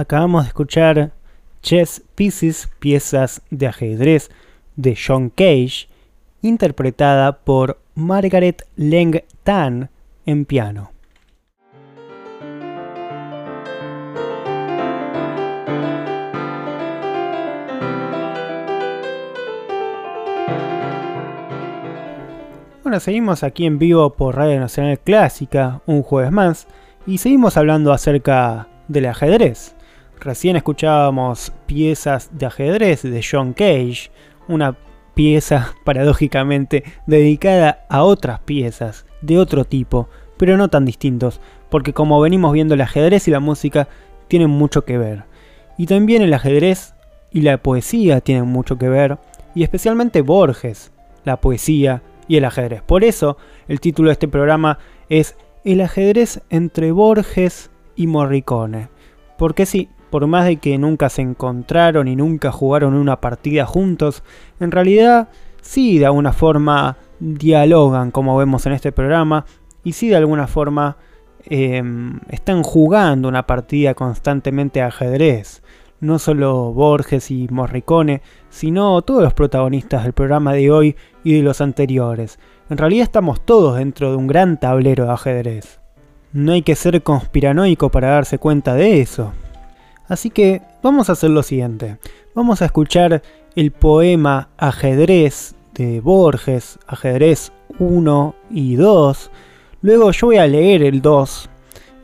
Acabamos 0.08 0.44
de 0.44 0.48
escuchar 0.48 1.12
Chess 1.60 2.02
Pieces, 2.14 2.70
piezas 2.78 3.42
de 3.50 3.66
ajedrez 3.66 4.30
de 4.74 4.96
John 4.96 5.28
Cage, 5.28 5.86
interpretada 6.40 7.40
por 7.40 7.78
Margaret 7.94 8.66
Leng 8.76 9.22
Tan 9.44 9.90
en 10.24 10.46
piano. 10.46 10.92
Bueno, 22.82 22.98
seguimos 23.00 23.42
aquí 23.42 23.66
en 23.66 23.78
vivo 23.78 24.14
por 24.14 24.36
Radio 24.36 24.58
Nacional 24.58 24.98
Clásica, 25.00 25.82
un 25.84 26.02
jueves 26.02 26.32
más, 26.32 26.66
y 27.06 27.18
seguimos 27.18 27.58
hablando 27.58 27.92
acerca 27.92 28.68
del 28.88 29.04
ajedrez. 29.04 29.74
Recién 30.20 30.56
escuchábamos 30.56 31.52
piezas 31.66 32.30
de 32.32 32.46
ajedrez 32.46 33.02
de 33.02 33.24
John 33.28 33.52
Cage, 33.52 34.10
una 34.48 34.76
pieza 35.14 35.74
paradójicamente 35.84 36.84
dedicada 37.06 37.86
a 37.88 38.02
otras 38.02 38.40
piezas 38.40 39.06
de 39.22 39.38
otro 39.38 39.64
tipo, 39.64 40.08
pero 40.36 40.56
no 40.56 40.68
tan 40.68 40.84
distintos, 40.84 41.40
porque 41.70 41.92
como 41.92 42.20
venimos 42.20 42.52
viendo 42.52 42.74
el 42.74 42.80
ajedrez 42.80 43.28
y 43.28 43.30
la 43.30 43.40
música 43.40 43.88
tienen 44.26 44.50
mucho 44.50 44.84
que 44.84 44.98
ver. 44.98 45.24
Y 45.76 45.86
también 45.86 46.22
el 46.22 46.34
ajedrez 46.34 46.94
y 47.30 47.42
la 47.42 47.58
poesía 47.58 48.20
tienen 48.20 48.46
mucho 48.46 48.76
que 48.76 48.88
ver, 48.88 49.18
y 49.54 49.62
especialmente 49.62 50.22
Borges, 50.22 50.92
la 51.24 51.40
poesía 51.40 52.02
y 52.26 52.36
el 52.36 52.44
ajedrez. 52.44 52.82
Por 52.82 53.04
eso 53.04 53.36
el 53.68 53.80
título 53.80 54.08
de 54.08 54.14
este 54.14 54.28
programa 54.28 54.78
es 55.08 55.36
El 55.64 55.80
ajedrez 55.80 56.40
entre 56.50 56.90
Borges 56.90 57.70
y 57.94 58.06
Morricone. 58.06 58.88
Porque 59.36 59.66
sí, 59.66 59.88
por 60.10 60.26
más 60.26 60.46
de 60.46 60.56
que 60.56 60.78
nunca 60.78 61.08
se 61.08 61.22
encontraron 61.22 62.08
y 62.08 62.16
nunca 62.16 62.52
jugaron 62.52 62.94
una 62.94 63.20
partida 63.20 63.66
juntos, 63.66 64.22
en 64.60 64.70
realidad 64.70 65.28
sí 65.60 65.98
de 65.98 66.06
alguna 66.06 66.32
forma 66.32 66.96
dialogan 67.20 68.10
como 68.10 68.36
vemos 68.36 68.66
en 68.66 68.72
este 68.72 68.92
programa 68.92 69.44
y 69.84 69.92
sí 69.92 70.08
de 70.08 70.16
alguna 70.16 70.46
forma 70.46 70.96
em, 71.44 72.20
están 72.28 72.62
jugando 72.62 73.28
una 73.28 73.46
partida 73.46 73.94
constantemente 73.94 74.82
a 74.82 74.86
ajedrez. 74.86 75.62
No 76.00 76.20
solo 76.20 76.72
Borges 76.72 77.30
y 77.32 77.48
Morricone, 77.50 78.22
sino 78.50 79.02
todos 79.02 79.22
los 79.22 79.34
protagonistas 79.34 80.04
del 80.04 80.12
programa 80.12 80.52
de 80.52 80.70
hoy 80.70 80.96
y 81.24 81.34
de 81.34 81.42
los 81.42 81.60
anteriores. 81.60 82.38
En 82.70 82.78
realidad 82.78 83.02
estamos 83.02 83.40
todos 83.40 83.78
dentro 83.78 84.10
de 84.10 84.16
un 84.16 84.28
gran 84.28 84.60
tablero 84.60 85.06
de 85.06 85.12
ajedrez. 85.12 85.80
No 86.32 86.52
hay 86.52 86.62
que 86.62 86.76
ser 86.76 87.02
conspiranoico 87.02 87.90
para 87.90 88.10
darse 88.10 88.38
cuenta 88.38 88.74
de 88.74 89.00
eso. 89.00 89.32
Así 90.08 90.30
que 90.30 90.62
vamos 90.82 91.08
a 91.08 91.12
hacer 91.12 91.30
lo 91.30 91.42
siguiente. 91.42 91.98
Vamos 92.34 92.62
a 92.62 92.64
escuchar 92.64 93.22
el 93.54 93.70
poema 93.72 94.48
Ajedrez 94.56 95.54
de 95.74 96.00
Borges, 96.00 96.78
Ajedrez 96.86 97.52
1 97.78 98.34
y 98.50 98.76
2. 98.76 99.30
Luego 99.82 100.10
yo 100.10 100.28
voy 100.28 100.38
a 100.38 100.46
leer 100.46 100.82
el 100.82 101.02
2 101.02 101.50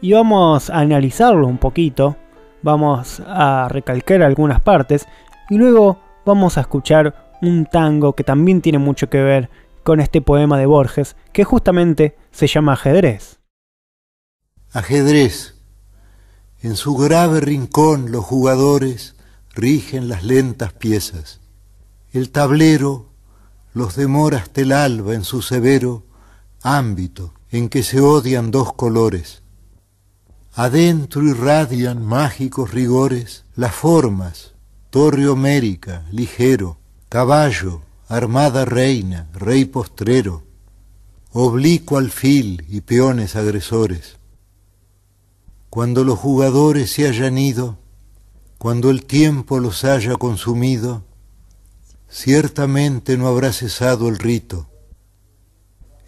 y 0.03 0.13
vamos 0.13 0.71
a 0.71 0.79
analizarlo 0.79 1.47
un 1.47 1.59
poquito. 1.59 2.17
Vamos 2.63 3.23
a 3.27 3.69
recalcar 3.71 4.23
algunas 4.23 4.61
partes 4.61 5.07
y 5.49 5.57
luego 5.57 5.99
vamos 6.25 6.59
a 6.59 6.63
escuchar 6.63 7.33
un 7.43 7.67
tango 7.67 8.15
que 8.15 8.25
también 8.25 8.61
tiene 8.61 8.79
mucho 8.79 9.09
que 9.09 9.23
ver 9.23 9.51
con 9.83 10.01
este 10.01 10.23
poema 10.23 10.59
de 10.59 10.67
Borges, 10.67 11.15
que 11.33 11.45
justamente 11.45 12.17
se 12.31 12.47
llama 12.47 12.73
Ajedrez. 12.73 13.39
Ajedrez 14.73 15.54
en 16.65 16.77
su 16.77 16.97
grave 16.97 17.41
rincón 17.41 18.11
los 18.11 18.25
jugadores 18.25 19.17
rigen 19.55 20.09
las 20.09 20.25
lentas 20.25 20.73
piezas. 20.73 21.41
El 22.11 22.31
tablero 22.31 23.11
los 23.75 23.97
demora 23.97 24.39
hasta 24.39 24.63
el 24.63 24.73
alba 24.73 25.13
en 25.13 25.25
su 25.25 25.43
severo 25.43 26.05
ámbito 26.63 27.35
en 27.51 27.69
que 27.69 27.83
se 27.83 28.01
odian 28.01 28.51
dos 28.51 28.73
colores. 28.73 29.43
Adentro 30.55 31.23
irradian 31.25 32.03
mágicos 32.03 32.73
rigores 32.73 33.45
las 33.57 33.75
formas, 33.75 34.55
torre 34.89 35.29
homérica, 35.29 36.07
ligero, 36.13 36.79
caballo, 37.11 37.83
armada 38.09 38.65
reina, 38.65 39.29
rey 39.35 39.67
postrero, 39.67 40.45
oblicuo 41.31 41.99
alfil 41.99 42.65
y 42.71 42.81
peones 42.81 43.37
agresores. 43.37 44.17
Cuando 45.75 46.05
los 46.05 46.21
jugadores 46.21 46.93
se 46.93 47.09
hayan 47.09 47.37
ido, 47.37 47.79
cuando 48.59 48.91
el 48.91 49.05
tiempo 49.05 49.59
los 49.59 49.83
haya 49.83 50.15
consumido, 50.15 51.03
ciertamente 52.09 53.19
no 53.19 53.27
habrá 53.27 53.53
cesado 53.53 54.09
el 54.09 54.21
rito. 54.21 54.69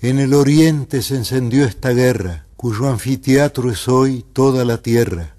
En 0.01 0.21
el 0.21 0.35
oriente 0.35 1.03
se 1.03 1.17
encendió 1.17 1.65
esta 1.65 1.91
guerra, 1.91 2.47
cuyo 2.55 2.89
anfiteatro 2.89 3.69
es 3.69 3.89
hoy 3.89 4.25
toda 4.33 4.65
la 4.65 4.79
tierra. 4.79 5.35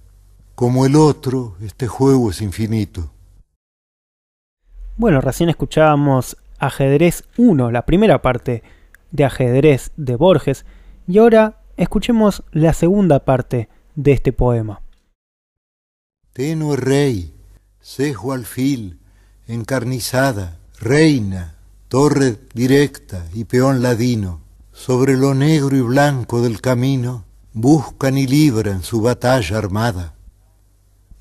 Como 0.56 0.86
el 0.86 0.98
otro, 0.98 1.56
este 1.62 1.88
juego 1.88 2.30
es 2.30 2.42
infinito. 2.42 3.10
Bueno, 4.98 5.22
recién 5.22 5.48
escuchábamos 5.48 6.36
Ajedrez 6.60 7.24
1, 7.38 7.72
la 7.72 7.86
primera 7.86 8.22
parte 8.22 8.62
de 9.10 9.24
Ajedrez 9.24 9.92
de 9.96 10.18
Borges, 10.18 10.66
y 11.08 11.18
ahora 11.20 11.62
escuchemos 11.78 12.44
la 12.52 12.74
segunda 12.74 13.24
parte 13.24 13.70
de 13.98 14.14
este 14.14 14.32
poema. 14.32 14.82
Tenue 16.32 16.78
rey, 16.78 17.34
cejo 17.82 18.32
alfil, 18.32 19.00
encarnizada, 19.48 20.60
reina, 20.80 21.56
torre 21.88 22.38
directa 22.54 23.26
y 23.34 23.46
peón 23.46 23.82
ladino, 23.82 24.40
sobre 24.72 25.18
lo 25.18 25.34
negro 25.34 25.76
y 25.76 25.82
blanco 25.82 26.44
del 26.44 26.62
camino, 26.62 27.26
buscan 27.54 28.20
y 28.20 28.28
libran 28.28 28.84
su 28.84 29.02
batalla 29.02 29.58
armada. 29.58 30.14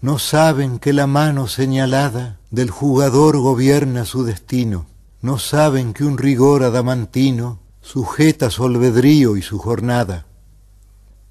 No 0.02 0.18
saben 0.18 0.78
que 0.78 0.92
la 0.92 1.06
mano 1.06 1.48
señalada 1.48 2.38
del 2.50 2.68
jugador 2.70 3.38
gobierna 3.38 4.04
su 4.04 4.22
destino, 4.22 4.84
no 5.22 5.38
saben 5.38 5.94
que 5.94 6.04
un 6.04 6.18
rigor 6.18 6.62
adamantino 6.62 7.58
sujeta 7.80 8.50
su 8.50 8.66
albedrío 8.66 9.38
y 9.38 9.42
su 9.42 9.58
jornada. 9.58 10.26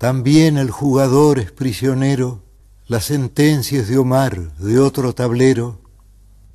También 0.05 0.59
el 0.59 0.69
jugador 0.69 1.39
es 1.39 1.51
prisionero, 1.51 2.43
las 2.85 3.05
sentencias 3.05 3.87
de 3.87 3.97
Omar 3.97 4.55
de 4.57 4.77
otro 4.77 5.13
tablero, 5.13 5.81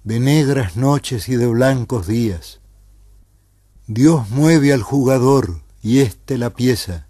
de 0.04 0.20
negras 0.20 0.76
noches 0.76 1.28
y 1.28 1.34
de 1.34 1.48
blancos 1.48 2.06
días. 2.06 2.60
Dios 3.88 4.30
mueve 4.30 4.72
al 4.72 4.82
jugador 4.82 5.62
y 5.82 5.98
éste 5.98 6.38
la 6.38 6.50
pieza. 6.50 7.08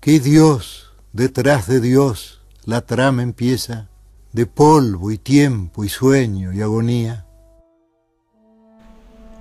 ¿Qué 0.00 0.18
Dios 0.18 0.94
detrás 1.12 1.66
de 1.66 1.82
Dios 1.82 2.40
la 2.64 2.80
trama 2.80 3.22
empieza? 3.22 3.90
De 4.32 4.46
polvo 4.46 5.10
y 5.10 5.18
tiempo 5.18 5.84
y 5.84 5.90
sueño 5.90 6.54
y 6.54 6.62
agonía. 6.62 7.26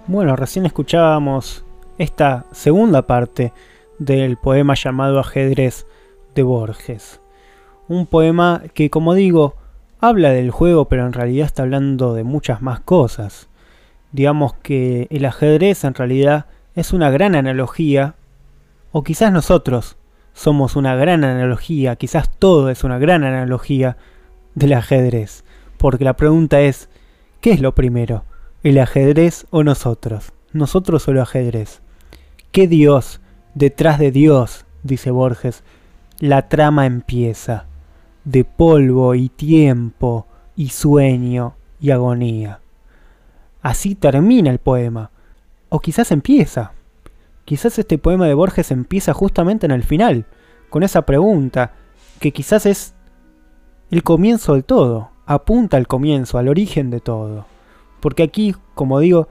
Bueno, 0.06 0.36
recién 0.36 0.66
escuchábamos 0.66 1.64
esta 1.98 2.46
segunda 2.52 3.08
parte 3.08 3.54
del 4.00 4.36
poema 4.36 4.74
llamado 4.76 5.22
Ajedrez 5.22 5.86
de 6.36 6.44
Borges. 6.44 7.22
Un 7.88 8.06
poema 8.06 8.64
que, 8.74 8.90
como 8.90 9.14
digo, 9.14 9.56
habla 10.00 10.30
del 10.30 10.52
juego, 10.52 10.86
pero 10.86 11.06
en 11.06 11.14
realidad 11.14 11.48
está 11.48 11.64
hablando 11.64 12.14
de 12.14 12.24
muchas 12.24 12.62
más 12.62 12.82
cosas. 12.82 13.48
Digamos 14.12 14.54
que 14.54 15.08
el 15.10 15.26
ajedrez 15.26 15.84
en 15.84 15.94
realidad 15.94 16.46
es 16.76 16.94
una 16.94 17.10
gran 17.10 17.36
analogía, 17.36 18.16
o 18.92 19.04
quizás 19.04 19.32
nosotros 19.32 19.98
somos 20.34 20.76
una 20.76 20.96
gran 20.96 21.24
analogía, 21.24 21.96
quizás 21.96 22.30
todo 22.38 22.70
es 22.70 22.84
una 22.84 23.00
gran 23.00 23.24
analogía 23.24 23.98
del 24.54 24.74
ajedrez. 24.74 25.44
Porque 25.78 26.04
la 26.04 26.16
pregunta 26.16 26.62
es, 26.62 26.90
¿qué 27.42 27.52
es 27.52 27.62
lo 27.62 27.76
primero? 27.76 28.26
¿El 28.64 28.78
ajedrez 28.80 29.48
o 29.52 29.64
nosotros? 29.64 30.34
¿Nosotros 30.52 31.08
o 31.08 31.12
el 31.12 31.20
ajedrez? 31.20 31.82
¿Qué 32.52 32.68
Dios 32.68 33.22
detrás 33.54 34.00
de 34.00 34.12
Dios? 34.12 34.66
dice 34.84 35.12
Borges, 35.12 35.64
la 36.20 36.48
trama 36.48 36.86
empieza, 36.86 37.66
de 38.24 38.44
polvo 38.44 39.16
y 39.16 39.30
tiempo 39.30 40.28
y 40.56 40.70
sueño 40.70 41.56
y 41.80 41.92
agonía. 41.92 42.60
así 43.62 43.96
termina 43.96 44.52
el 44.52 44.60
poema. 44.60 45.12
O 45.70 45.80
quizás 45.80 46.12
empieza. 46.12 46.72
Quizás 47.46 47.80
este 47.80 47.98
poema 47.98 48.28
de 48.28 48.34
Borges 48.34 48.72
empieza 48.72 49.14
justamente 49.14 49.66
en 49.66 49.72
el 49.72 49.84
final, 49.84 50.26
con 50.70 50.84
esa 50.84 51.04
pregunta, 51.04 51.74
que 52.20 52.32
quizás 52.32 52.66
es 52.66 52.94
el 53.92 54.04
comienzo 54.04 54.54
del 54.54 54.64
todo, 54.64 55.10
apunta 55.26 55.78
al 55.78 55.88
comienzo, 55.88 56.38
al 56.38 56.48
origen 56.48 56.90
de 56.92 57.00
todo. 57.00 57.46
Porque 58.00 58.24
aquí, 58.24 58.56
como 58.74 59.00
digo, 59.00 59.28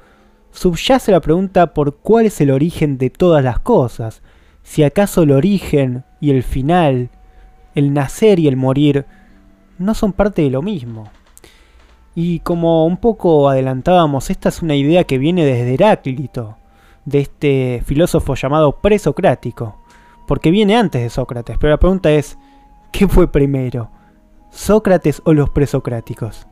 subyace 0.50 1.12
la 1.12 1.20
pregunta 1.20 1.74
por 1.74 1.96
cuál 1.96 2.26
es 2.26 2.40
el 2.40 2.50
origen 2.50 2.98
de 2.98 3.10
todas 3.10 3.42
las 3.42 3.60
cosas, 3.60 4.22
si 4.62 4.82
acaso 4.82 5.22
el 5.22 5.32
origen 5.32 6.04
y 6.24 6.30
el 6.30 6.42
final, 6.42 7.10
el 7.74 7.92
nacer 7.92 8.38
y 8.38 8.48
el 8.48 8.56
morir, 8.56 9.04
no 9.76 9.92
son 9.92 10.14
parte 10.14 10.40
de 10.40 10.48
lo 10.48 10.62
mismo. 10.62 11.10
Y 12.14 12.40
como 12.40 12.86
un 12.86 12.96
poco 12.96 13.50
adelantábamos, 13.50 14.30
esta 14.30 14.48
es 14.48 14.62
una 14.62 14.74
idea 14.74 15.04
que 15.04 15.18
viene 15.18 15.44
desde 15.44 15.74
Heráclito, 15.74 16.56
de 17.04 17.20
este 17.20 17.82
filósofo 17.84 18.36
llamado 18.36 18.80
presocrático, 18.80 19.82
porque 20.26 20.50
viene 20.50 20.76
antes 20.76 21.02
de 21.02 21.10
Sócrates, 21.10 21.58
pero 21.58 21.72
la 21.72 21.78
pregunta 21.78 22.10
es, 22.10 22.38
¿qué 22.90 23.06
fue 23.06 23.30
primero? 23.30 23.90
¿Sócrates 24.50 25.20
o 25.26 25.34
los 25.34 25.50
presocráticos? 25.50 26.46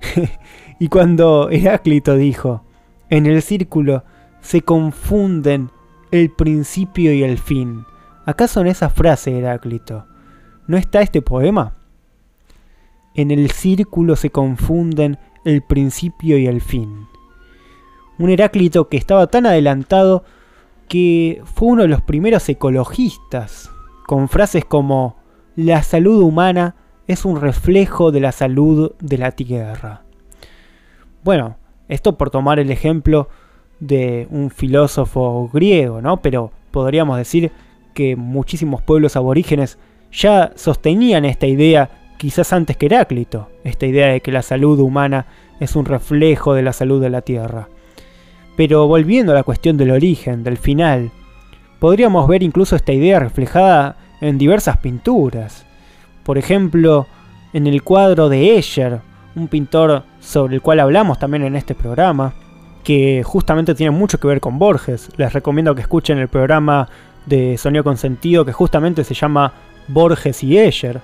y 0.78 0.88
cuando 0.88 1.50
Heráclito 1.50 2.16
dijo, 2.16 2.62
en 3.10 3.26
el 3.26 3.42
círculo 3.42 4.04
se 4.40 4.62
confunden 4.62 5.70
el 6.12 6.30
principio 6.30 7.12
y 7.12 7.22
el 7.24 7.36
fin. 7.36 7.84
¿Acaso 8.24 8.60
en 8.60 8.68
esa 8.68 8.88
frase, 8.88 9.36
Heráclito, 9.36 10.06
no 10.66 10.76
está 10.76 11.02
este 11.02 11.22
poema? 11.22 11.74
En 13.14 13.30
el 13.30 13.50
círculo 13.50 14.16
se 14.16 14.30
confunden 14.30 15.18
el 15.44 15.62
principio 15.62 16.38
y 16.38 16.46
el 16.46 16.60
fin. 16.60 17.08
Un 18.18 18.30
Heráclito 18.30 18.88
que 18.88 18.96
estaba 18.96 19.26
tan 19.26 19.46
adelantado 19.46 20.24
que 20.88 21.42
fue 21.44 21.68
uno 21.68 21.82
de 21.82 21.88
los 21.88 22.02
primeros 22.02 22.48
ecologistas, 22.48 23.70
con 24.06 24.28
frases 24.28 24.64
como 24.64 25.16
la 25.56 25.82
salud 25.82 26.22
humana 26.22 26.76
es 27.06 27.24
un 27.24 27.40
reflejo 27.40 28.12
de 28.12 28.20
la 28.20 28.32
salud 28.32 28.92
de 29.00 29.18
la 29.18 29.32
Tierra. 29.32 30.02
Bueno, 31.24 31.56
esto 31.88 32.16
por 32.16 32.30
tomar 32.30 32.58
el 32.58 32.70
ejemplo 32.70 33.28
de 33.80 34.28
un 34.30 34.50
filósofo 34.50 35.50
griego, 35.52 36.00
¿no? 36.00 36.22
Pero 36.22 36.52
podríamos 36.70 37.16
decir 37.18 37.50
que 37.94 38.16
muchísimos 38.16 38.82
pueblos 38.82 39.16
aborígenes 39.16 39.78
ya 40.12 40.52
sostenían 40.56 41.24
esta 41.24 41.46
idea 41.46 41.90
quizás 42.18 42.52
antes 42.52 42.76
que 42.76 42.86
Heráclito, 42.86 43.48
esta 43.64 43.86
idea 43.86 44.08
de 44.08 44.20
que 44.20 44.30
la 44.30 44.42
salud 44.42 44.78
humana 44.78 45.26
es 45.58 45.74
un 45.74 45.84
reflejo 45.84 46.54
de 46.54 46.62
la 46.62 46.72
salud 46.72 47.00
de 47.00 47.10
la 47.10 47.22
Tierra. 47.22 47.68
Pero 48.56 48.86
volviendo 48.86 49.32
a 49.32 49.34
la 49.34 49.42
cuestión 49.42 49.76
del 49.76 49.90
origen, 49.90 50.44
del 50.44 50.56
final, 50.56 51.10
podríamos 51.78 52.28
ver 52.28 52.42
incluso 52.42 52.76
esta 52.76 52.92
idea 52.92 53.18
reflejada 53.18 53.96
en 54.20 54.38
diversas 54.38 54.76
pinturas. 54.76 55.66
Por 56.22 56.38
ejemplo, 56.38 57.06
en 57.52 57.66
el 57.66 57.82
cuadro 57.82 58.28
de 58.28 58.56
Escher, 58.56 59.00
un 59.34 59.48
pintor 59.48 60.04
sobre 60.20 60.54
el 60.54 60.62
cual 60.62 60.80
hablamos 60.80 61.18
también 61.18 61.42
en 61.42 61.56
este 61.56 61.74
programa, 61.74 62.34
que 62.84 63.22
justamente 63.24 63.74
tiene 63.74 63.90
mucho 63.90 64.18
que 64.18 64.28
ver 64.28 64.40
con 64.40 64.58
Borges. 64.58 65.10
Les 65.16 65.32
recomiendo 65.32 65.74
que 65.74 65.82
escuchen 65.82 66.18
el 66.18 66.28
programa 66.28 66.88
de 67.26 67.56
Sonido 67.58 67.84
con 67.84 67.96
Sentido 67.96 68.44
que 68.44 68.52
justamente 68.52 69.04
se 69.04 69.14
llama 69.14 69.52
Borges 69.88 70.42
y 70.42 70.58
Escher. 70.58 71.00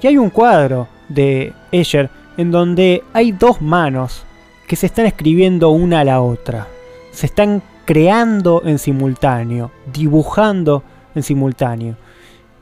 Y 0.00 0.06
hay 0.06 0.16
un 0.16 0.30
cuadro 0.30 0.88
de 1.08 1.52
Escher 1.72 2.10
en 2.36 2.50
donde 2.50 3.02
hay 3.12 3.32
dos 3.32 3.60
manos 3.60 4.24
que 4.66 4.76
se 4.76 4.86
están 4.86 5.06
escribiendo 5.06 5.70
una 5.70 6.00
a 6.00 6.04
la 6.04 6.20
otra. 6.20 6.68
Se 7.10 7.26
están 7.26 7.62
creando 7.84 8.62
en 8.64 8.78
simultáneo, 8.78 9.70
dibujando 9.92 10.82
en 11.14 11.22
simultáneo. 11.22 11.96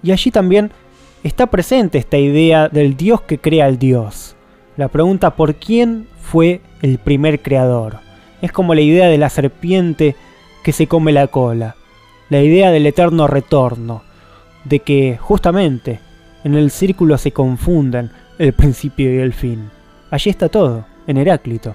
Y 0.03 0.12
allí 0.12 0.31
también 0.31 0.70
está 1.22 1.47
presente 1.47 1.99
esta 1.99 2.16
idea 2.16 2.68
del 2.68 2.97
Dios 2.97 3.20
que 3.22 3.39
crea 3.39 3.66
al 3.66 3.79
Dios. 3.79 4.37
La 4.77 4.89
pregunta 4.89 5.35
por 5.35 5.57
quién 5.57 6.07
fue 6.20 6.61
el 6.83 6.99
primer 6.99 7.41
creador. 7.41 7.99
Es 8.43 8.53
como 8.53 8.74
la 8.74 8.83
idea 8.83 9.09
de 9.09 9.18
la 9.18 9.31
serpiente 9.31 10.14
que 10.62 10.72
se 10.72 10.87
come 10.87 11.12
la 11.12 11.27
cola, 11.29 11.76
la 12.29 12.43
idea 12.43 12.70
del 12.70 12.87
eterno 12.87 13.27
retorno, 13.27 14.03
de 14.64 14.81
que 14.81 15.16
justamente 15.20 16.01
en 16.45 16.55
el 16.55 16.70
círculo 16.70 17.18
se 17.18 17.33
confunden 17.33 18.11
el 18.39 18.53
principio 18.53 19.14
y 19.14 19.18
el 19.18 19.33
fin. 19.33 19.70
Allí 20.11 20.31
está 20.31 20.49
todo, 20.49 20.87
en 21.07 21.16
Heráclito. 21.18 21.74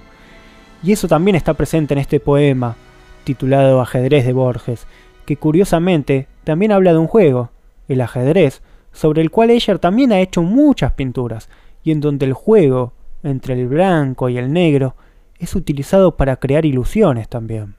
Y 0.82 0.92
eso 0.92 1.08
también 1.08 1.36
está 1.36 1.54
presente 1.54 1.94
en 1.94 1.98
este 1.98 2.20
poema, 2.20 2.76
titulado 3.24 3.80
Ajedrez 3.80 4.26
de 4.26 4.32
Borges, 4.32 4.86
que 5.24 5.36
curiosamente 5.36 6.28
también 6.44 6.72
habla 6.72 6.92
de 6.92 6.98
un 6.98 7.06
juego, 7.06 7.50
el 7.88 8.00
ajedrez, 8.00 8.62
sobre 8.92 9.22
el 9.22 9.30
cual 9.30 9.50
Escher 9.50 9.78
también 9.78 10.12
ha 10.12 10.20
hecho 10.20 10.42
muchas 10.42 10.92
pinturas, 10.92 11.48
y 11.84 11.92
en 11.92 12.00
donde 12.00 12.26
el 12.26 12.32
juego 12.32 12.92
entre 13.22 13.54
el 13.54 13.68
blanco 13.68 14.28
y 14.28 14.38
el 14.38 14.52
negro 14.52 14.96
es 15.38 15.54
utilizado 15.54 16.16
para 16.16 16.36
crear 16.36 16.64
ilusiones 16.64 17.28
también. 17.28 17.74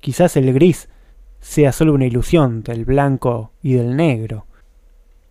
Quizás 0.00 0.36
el 0.36 0.52
gris 0.52 0.88
sea 1.42 1.72
solo 1.72 1.92
una 1.92 2.06
ilusión 2.06 2.62
del 2.62 2.86
blanco 2.86 3.50
y 3.62 3.74
del 3.74 3.96
negro. 3.96 4.46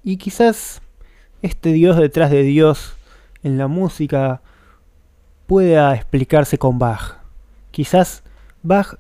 Y 0.04 0.18
quizás 0.18 0.82
este 1.42 1.72
Dios 1.72 1.98
detrás 1.98 2.30
de 2.30 2.44
Dios 2.44 2.96
en 3.42 3.58
la 3.58 3.68
música 3.68 4.42
pueda 5.48 5.96
explicarse 5.96 6.58
con 6.58 6.78
Bach. 6.78 7.18
Quizás 7.72 8.24
Bach 8.62 8.98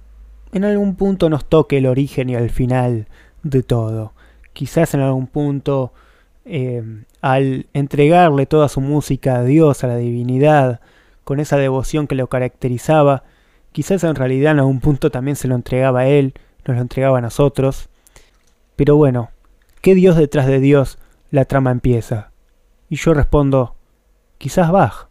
en 0.53 0.63
algún 0.63 0.95
punto 0.95 1.29
nos 1.29 1.45
toque 1.45 1.77
el 1.77 1.85
origen 1.85 2.29
y 2.29 2.35
el 2.35 2.49
final 2.49 3.07
de 3.43 3.61
todo. 3.61 4.13
Quizás 4.53 4.93
en 4.93 5.01
algún 5.01 5.27
punto 5.27 5.93
eh, 6.45 7.03
al 7.21 7.67
entregarle 7.73 8.45
toda 8.45 8.69
su 8.69 8.79
música 8.79 9.35
a 9.35 9.43
Dios, 9.43 9.83
a 9.83 9.87
la 9.87 9.97
divinidad, 9.97 10.79
con 11.25 11.41
esa 11.41 11.57
devoción 11.57 12.07
que 12.07 12.15
lo 12.15 12.27
caracterizaba, 12.27 13.23
quizás 13.73 14.03
en 14.05 14.15
realidad 14.15 14.53
en 14.53 14.59
algún 14.59 14.79
punto 14.79 15.11
también 15.11 15.35
se 15.35 15.49
lo 15.49 15.55
entregaba 15.55 16.01
a 16.01 16.07
él, 16.07 16.33
nos 16.65 16.75
lo 16.75 16.81
entregaba 16.81 17.17
a 17.17 17.21
nosotros. 17.21 17.89
Pero 18.75 18.95
bueno, 18.95 19.29
¿qué 19.81 19.95
Dios 19.95 20.15
detrás 20.15 20.47
de 20.47 20.59
Dios 20.59 20.97
la 21.29 21.45
trama 21.45 21.71
empieza? 21.71 22.31
Y 22.89 22.97
yo 22.97 23.13
respondo, 23.13 23.75
quizás 24.37 24.71
Bach. 24.71 25.07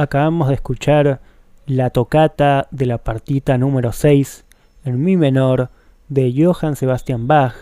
Acabamos 0.00 0.48
de 0.48 0.54
escuchar 0.54 1.20
la 1.66 1.90
tocata 1.90 2.66
de 2.70 2.86
la 2.86 2.98
partita 2.98 3.58
número 3.58 3.92
6 3.92 4.44
en 4.84 5.04
mi 5.04 5.16
menor 5.16 5.70
de 6.08 6.32
Johann 6.36 6.74
Sebastian 6.74 7.26
Bach, 7.26 7.54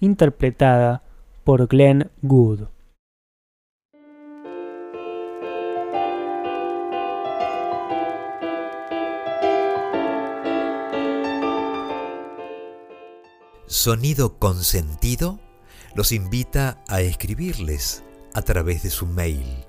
interpretada 0.00 1.02
por 1.44 1.68
Glenn 1.68 2.10
Good. 2.22 2.62
Sonido 13.66 14.38
Consentido 14.38 15.38
los 15.94 16.12
invita 16.12 16.82
a 16.88 17.00
escribirles 17.02 18.02
a 18.34 18.42
través 18.42 18.82
de 18.82 18.90
su 18.90 19.06
mail 19.06 19.64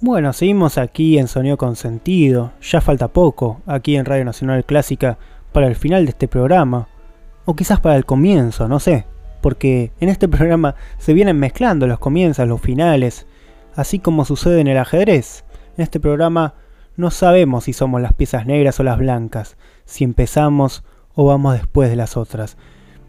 Bueno, 0.00 0.32
seguimos 0.32 0.78
aquí 0.78 1.18
en 1.18 1.26
Sonido 1.26 1.56
Consentido. 1.56 2.52
Ya 2.62 2.80
falta 2.80 3.08
poco 3.08 3.62
aquí 3.66 3.96
en 3.96 4.04
Radio 4.04 4.24
Nacional 4.24 4.64
Clásica 4.64 5.18
para 5.50 5.66
el 5.66 5.74
final 5.74 6.04
de 6.04 6.10
este 6.10 6.28
programa. 6.28 6.86
O 7.46 7.56
quizás 7.56 7.80
para 7.80 7.96
el 7.96 8.04
comienzo, 8.04 8.68
no 8.68 8.78
sé. 8.78 9.06
Porque 9.40 9.90
en 9.98 10.08
este 10.08 10.28
programa 10.28 10.76
se 10.98 11.14
vienen 11.14 11.40
mezclando 11.40 11.88
los 11.88 11.98
comienzos, 11.98 12.46
los 12.46 12.60
finales. 12.60 13.26
Así 13.74 13.98
como 13.98 14.24
sucede 14.24 14.60
en 14.60 14.68
el 14.68 14.78
ajedrez. 14.78 15.44
En 15.76 15.82
este 15.82 15.98
programa 15.98 16.54
no 16.96 17.10
sabemos 17.10 17.64
si 17.64 17.72
somos 17.72 18.00
las 18.00 18.12
piezas 18.12 18.46
negras 18.46 18.78
o 18.78 18.84
las 18.84 18.98
blancas, 18.98 19.56
si 19.84 20.04
empezamos 20.04 20.84
o 21.16 21.24
vamos 21.24 21.54
después 21.54 21.90
de 21.90 21.96
las 21.96 22.16
otras. 22.16 22.56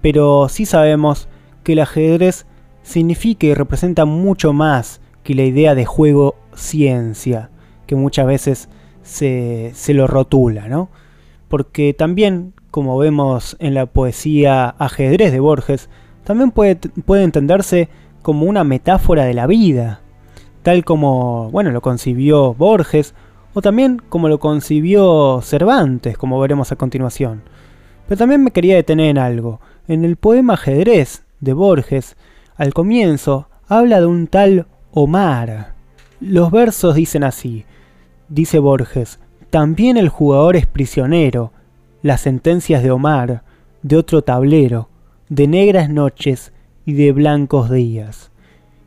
Pero 0.01 0.49
sí 0.49 0.65
sabemos 0.65 1.29
que 1.63 1.73
el 1.73 1.79
ajedrez 1.81 2.47
significa 2.81 3.45
y 3.45 3.53
representa 3.53 4.05
mucho 4.05 4.53
más 4.53 5.01
que 5.23 5.35
la 5.35 5.43
idea 5.43 5.75
de 5.75 5.85
juego 5.85 6.35
ciencia, 6.53 7.49
que 7.85 7.95
muchas 7.95 8.25
veces 8.25 8.69
se, 9.03 9.71
se 9.73 9.93
lo 9.93 10.07
rotula, 10.07 10.67
¿no? 10.67 10.89
Porque 11.47 11.93
también, 11.93 12.53
como 12.71 12.97
vemos 12.97 13.57
en 13.59 13.73
la 13.73 13.87
poesía 13.87 14.69
ajedrez 14.69 15.31
de 15.31 15.39
Borges, 15.39 15.89
también 16.23 16.51
puede, 16.51 16.75
puede 16.75 17.23
entenderse 17.23 17.89
como 18.21 18.45
una 18.45 18.63
metáfora 18.63 19.25
de 19.25 19.33
la 19.33 19.47
vida, 19.47 20.01
tal 20.63 20.85
como, 20.85 21.49
bueno, 21.51 21.71
lo 21.71 21.81
concibió 21.81 22.53
Borges 22.53 23.15
o 23.53 23.61
también 23.61 24.01
como 24.09 24.29
lo 24.29 24.39
concibió 24.39 25.41
Cervantes, 25.41 26.17
como 26.17 26.39
veremos 26.39 26.71
a 26.71 26.75
continuación. 26.75 27.41
Pero 28.07 28.19
también 28.19 28.43
me 28.43 28.51
quería 28.51 28.75
detener 28.75 29.07
en 29.07 29.17
algo. 29.17 29.59
En 29.87 30.05
el 30.05 30.15
poema 30.15 30.53
Ajedrez 30.53 31.23
de 31.39 31.53
Borges, 31.53 32.15
al 32.55 32.73
comienzo, 32.73 33.47
habla 33.67 33.99
de 33.99 34.05
un 34.05 34.27
tal 34.27 34.67
Omar. 34.91 35.75
Los 36.19 36.49
versos 36.49 36.95
dicen 36.95 37.23
así, 37.23 37.65
dice 38.27 38.57
Borges, 38.57 39.19
también 39.51 39.97
el 39.97 40.09
jugador 40.09 40.55
es 40.55 40.65
prisionero, 40.65 41.51
las 42.01 42.21
sentencias 42.21 42.81
de 42.81 42.89
Omar, 42.89 43.43
de 43.83 43.97
otro 43.97 44.23
tablero, 44.23 44.89
de 45.29 45.47
negras 45.47 45.89
noches 45.89 46.53
y 46.85 46.93
de 46.93 47.11
blancos 47.11 47.69
días. 47.69 48.31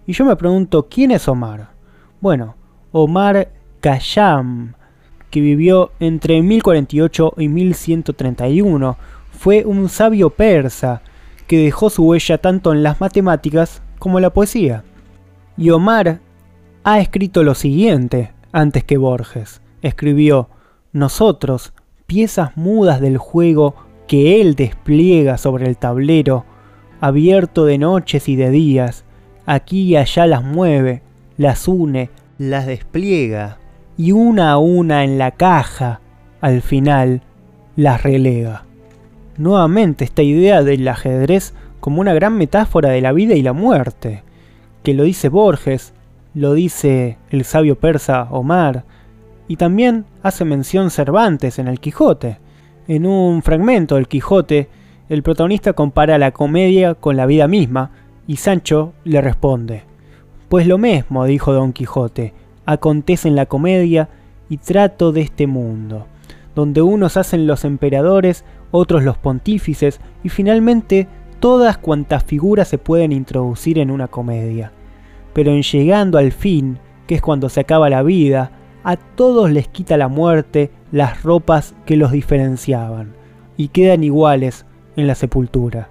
Y 0.04 0.12
yo 0.12 0.24
me 0.24 0.34
pregunto, 0.34 0.88
¿quién 0.90 1.12
es 1.12 1.28
Omar? 1.28 1.70
Bueno, 2.20 2.56
Omar 2.90 3.52
Khayyam, 3.80 4.74
que 5.30 5.40
vivió 5.40 5.92
entre 6.00 6.42
1048 6.42 7.34
y 7.38 7.48
1131, 7.48 8.96
fue 9.30 9.64
un 9.64 9.88
sabio 9.88 10.30
persa 10.30 11.02
que 11.46 11.58
dejó 11.58 11.90
su 11.90 12.04
huella 12.04 12.38
tanto 12.38 12.72
en 12.72 12.82
las 12.82 13.00
matemáticas 13.00 13.82
como 14.00 14.18
en 14.18 14.22
la 14.22 14.30
poesía. 14.30 14.82
Y 15.56 15.70
Omar 15.70 16.20
ha 16.84 17.00
escrito 17.00 17.42
lo 17.42 17.54
siguiente 17.54 18.32
antes 18.52 18.84
que 18.84 18.96
Borges. 18.96 19.60
Escribió, 19.82 20.48
nosotros, 20.92 21.72
piezas 22.06 22.56
mudas 22.56 23.00
del 23.00 23.18
juego 23.18 23.74
que 24.06 24.40
él 24.40 24.54
despliega 24.54 25.38
sobre 25.38 25.66
el 25.66 25.76
tablero, 25.76 26.44
abierto 27.00 27.64
de 27.64 27.78
noches 27.78 28.28
y 28.28 28.36
de 28.36 28.50
días, 28.50 29.04
aquí 29.46 29.82
y 29.82 29.96
allá 29.96 30.26
las 30.26 30.44
mueve, 30.44 31.02
las 31.36 31.66
une, 31.66 32.10
las 32.38 32.66
despliega 32.66 33.58
y 33.96 34.12
una 34.12 34.52
a 34.52 34.58
una 34.58 35.04
en 35.04 35.18
la 35.18 35.32
caja, 35.32 36.00
al 36.40 36.62
final, 36.62 37.22
las 37.76 38.02
relega. 38.02 38.64
Nuevamente 39.36 40.04
esta 40.04 40.22
idea 40.22 40.62
del 40.62 40.86
ajedrez 40.88 41.54
como 41.80 42.00
una 42.00 42.14
gran 42.14 42.36
metáfora 42.36 42.90
de 42.90 43.00
la 43.00 43.12
vida 43.12 43.34
y 43.34 43.42
la 43.42 43.52
muerte, 43.52 44.22
que 44.82 44.94
lo 44.94 45.04
dice 45.04 45.28
Borges, 45.28 45.94
lo 46.34 46.54
dice 46.54 47.18
el 47.30 47.44
sabio 47.44 47.78
persa 47.78 48.28
Omar, 48.30 48.84
y 49.48 49.56
también 49.56 50.06
hace 50.22 50.44
mención 50.44 50.90
Cervantes 50.90 51.58
en 51.58 51.68
el 51.68 51.80
Quijote. 51.80 52.38
En 52.88 53.06
un 53.06 53.42
fragmento 53.42 53.96
del 53.96 54.08
Quijote, 54.08 54.68
el 55.08 55.22
protagonista 55.22 55.72
compara 55.74 56.18
la 56.18 56.32
comedia 56.32 56.94
con 56.94 57.16
la 57.16 57.26
vida 57.26 57.48
misma, 57.48 57.90
y 58.26 58.36
Sancho 58.36 58.92
le 59.04 59.20
responde, 59.20 59.84
Pues 60.48 60.66
lo 60.66 60.78
mismo, 60.78 61.24
dijo 61.24 61.52
Don 61.52 61.72
Quijote, 61.72 62.34
acontece 62.66 63.28
en 63.28 63.36
la 63.36 63.46
comedia 63.46 64.08
y 64.48 64.58
trato 64.58 65.12
de 65.12 65.22
este 65.22 65.46
mundo, 65.46 66.06
donde 66.54 66.82
unos 66.82 67.16
hacen 67.16 67.46
los 67.46 67.64
emperadores, 67.64 68.44
otros 68.70 69.02
los 69.02 69.18
pontífices 69.18 70.00
y 70.22 70.28
finalmente 70.28 71.08
todas 71.42 71.76
cuantas 71.76 72.22
figuras 72.22 72.68
se 72.68 72.78
pueden 72.78 73.10
introducir 73.10 73.80
en 73.80 73.90
una 73.90 74.06
comedia. 74.06 74.70
Pero 75.32 75.50
en 75.50 75.62
llegando 75.62 76.16
al 76.16 76.30
fin, 76.30 76.78
que 77.08 77.16
es 77.16 77.20
cuando 77.20 77.48
se 77.48 77.58
acaba 77.58 77.90
la 77.90 78.04
vida, 78.04 78.52
a 78.84 78.94
todos 78.94 79.50
les 79.50 79.66
quita 79.66 79.96
la 79.96 80.06
muerte 80.06 80.70
las 80.92 81.24
ropas 81.24 81.74
que 81.84 81.96
los 81.96 82.12
diferenciaban, 82.12 83.14
y 83.56 83.68
quedan 83.68 84.04
iguales 84.04 84.66
en 84.94 85.08
la 85.08 85.16
sepultura. 85.16 85.88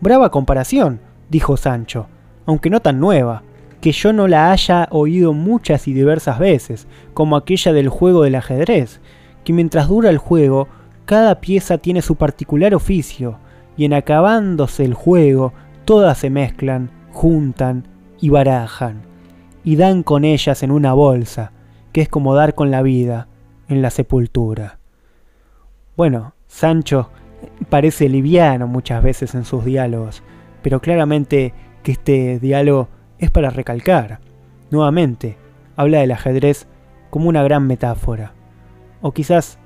Brava 0.00 0.32
comparación, 0.32 0.98
dijo 1.30 1.56
Sancho, 1.56 2.08
aunque 2.44 2.68
no 2.68 2.80
tan 2.80 2.98
nueva, 2.98 3.44
que 3.80 3.92
yo 3.92 4.12
no 4.12 4.26
la 4.26 4.50
haya 4.50 4.88
oído 4.90 5.32
muchas 5.32 5.86
y 5.86 5.92
diversas 5.92 6.40
veces, 6.40 6.88
como 7.12 7.36
aquella 7.36 7.72
del 7.72 7.90
juego 7.90 8.24
del 8.24 8.34
ajedrez, 8.34 9.00
que 9.44 9.52
mientras 9.52 9.86
dura 9.86 10.10
el 10.10 10.18
juego, 10.18 10.66
cada 11.04 11.40
pieza 11.40 11.78
tiene 11.78 12.02
su 12.02 12.16
particular 12.16 12.74
oficio, 12.74 13.38
y 13.76 13.84
en 13.84 13.92
acabándose 13.92 14.84
el 14.84 14.94
juego, 14.94 15.52
todas 15.84 16.18
se 16.18 16.30
mezclan, 16.30 16.90
juntan 17.12 17.88
y 18.20 18.28
barajan, 18.28 19.02
y 19.64 19.76
dan 19.76 20.02
con 20.02 20.24
ellas 20.24 20.62
en 20.62 20.70
una 20.70 20.92
bolsa, 20.92 21.52
que 21.92 22.02
es 22.02 22.08
como 22.08 22.34
dar 22.34 22.54
con 22.54 22.70
la 22.70 22.82
vida 22.82 23.28
en 23.68 23.82
la 23.82 23.90
sepultura. 23.90 24.78
Bueno, 25.96 26.34
Sancho 26.46 27.10
parece 27.68 28.08
liviano 28.08 28.66
muchas 28.66 29.02
veces 29.02 29.34
en 29.34 29.44
sus 29.44 29.64
diálogos, 29.64 30.22
pero 30.62 30.80
claramente 30.80 31.54
que 31.82 31.92
este 31.92 32.38
diálogo 32.40 32.88
es 33.18 33.30
para 33.30 33.50
recalcar. 33.50 34.20
Nuevamente, 34.70 35.36
habla 35.76 35.98
del 35.98 36.12
ajedrez 36.12 36.66
como 37.10 37.28
una 37.28 37.42
gran 37.42 37.66
metáfora. 37.66 38.32
O 39.02 39.12
quizás 39.12 39.58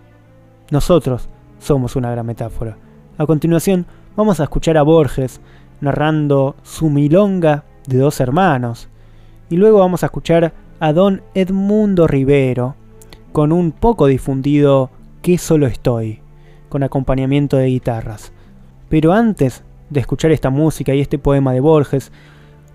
nosotros 0.71 1.29
somos 1.59 1.97
una 1.97 2.11
gran 2.11 2.27
metáfora. 2.27 2.77
A 3.17 3.27
continuación, 3.27 3.87
vamos 4.19 4.41
a 4.41 4.43
escuchar 4.43 4.77
a 4.77 4.83
Borges 4.83 5.41
narrando 5.81 6.57
su 6.65 6.91
milonga 6.91 7.63
de 7.87 7.99
dos 7.99 8.19
hermanos. 8.19 8.89
Y 9.49 9.57
luego 9.57 9.79
vamos 9.79 10.03
a 10.03 10.07
escuchar 10.07 10.53
a 10.81 10.93
don 10.93 11.23
Edmundo 11.35 12.09
Rivero 12.09 12.75
con 13.31 13.53
un 13.53 13.71
poco 13.71 14.07
difundido 14.07 14.91
Que 15.23 15.39
solo 15.39 15.69
estoy, 15.69 16.21
con 16.69 16.83
acompañamiento 16.83 17.59
de 17.59 17.67
guitarras. 17.67 18.33
Pero 18.89 19.13
antes 19.13 19.63
de 19.89 20.01
escuchar 20.01 20.33
esta 20.33 20.51
música 20.51 20.93
y 20.95 21.01
este 21.01 21.21
poema 21.21 21.53
de 21.53 21.61
Borges, 21.61 22.11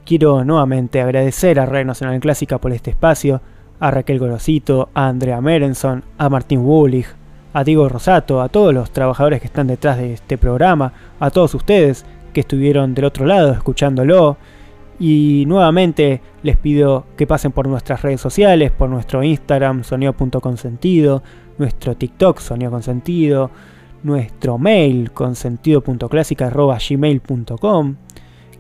Quiero 0.06 0.44
nuevamente 0.44 1.02
agradecer 1.02 1.62
a 1.62 1.66
Radio 1.66 1.86
Nacional 1.86 2.20
Clásica 2.20 2.58
por 2.58 2.74
este 2.74 2.90
espacio, 2.90 3.42
a 3.80 3.90
Raquel 3.90 4.20
Gorosito, 4.20 4.90
a 4.94 5.08
Andrea 5.08 5.40
Merenson, 5.40 6.04
a 6.18 6.28
Martín 6.28 6.60
Wulich, 6.60 7.08
a 7.54 7.64
Diego 7.64 7.88
Rosato, 7.88 8.42
a 8.42 8.50
todos 8.50 8.74
los 8.74 8.92
trabajadores 8.92 9.40
que 9.40 9.48
están 9.48 9.68
detrás 9.68 9.98
de 9.98 10.14
este 10.14 10.38
programa, 10.38 10.92
a 11.20 11.30
todos 11.30 11.54
ustedes 11.54 12.06
que 12.34 12.42
estuvieron 12.42 12.94
del 12.94 13.06
otro 13.06 13.26
lado 13.26 13.54
escuchándolo, 13.54 14.36
Y 15.00 15.46
nuevamente 15.48 16.22
les 16.44 16.56
pido 16.58 17.06
que 17.18 17.26
pasen 17.26 17.52
por 17.52 17.68
nuestras 17.68 18.04
redes 18.04 18.22
sociales, 18.22 18.72
por 18.72 18.90
nuestro 18.90 19.24
Instagram, 19.24 19.84
sonido.consentido, 19.84 21.24
nuestro 21.58 21.96
TikTok, 21.96 22.40
sonido 22.40 22.70
consentido, 22.72 23.50
nuestro 24.04 24.60
mail, 24.60 25.12
consentido.clásica.gmail.com, 25.12 27.96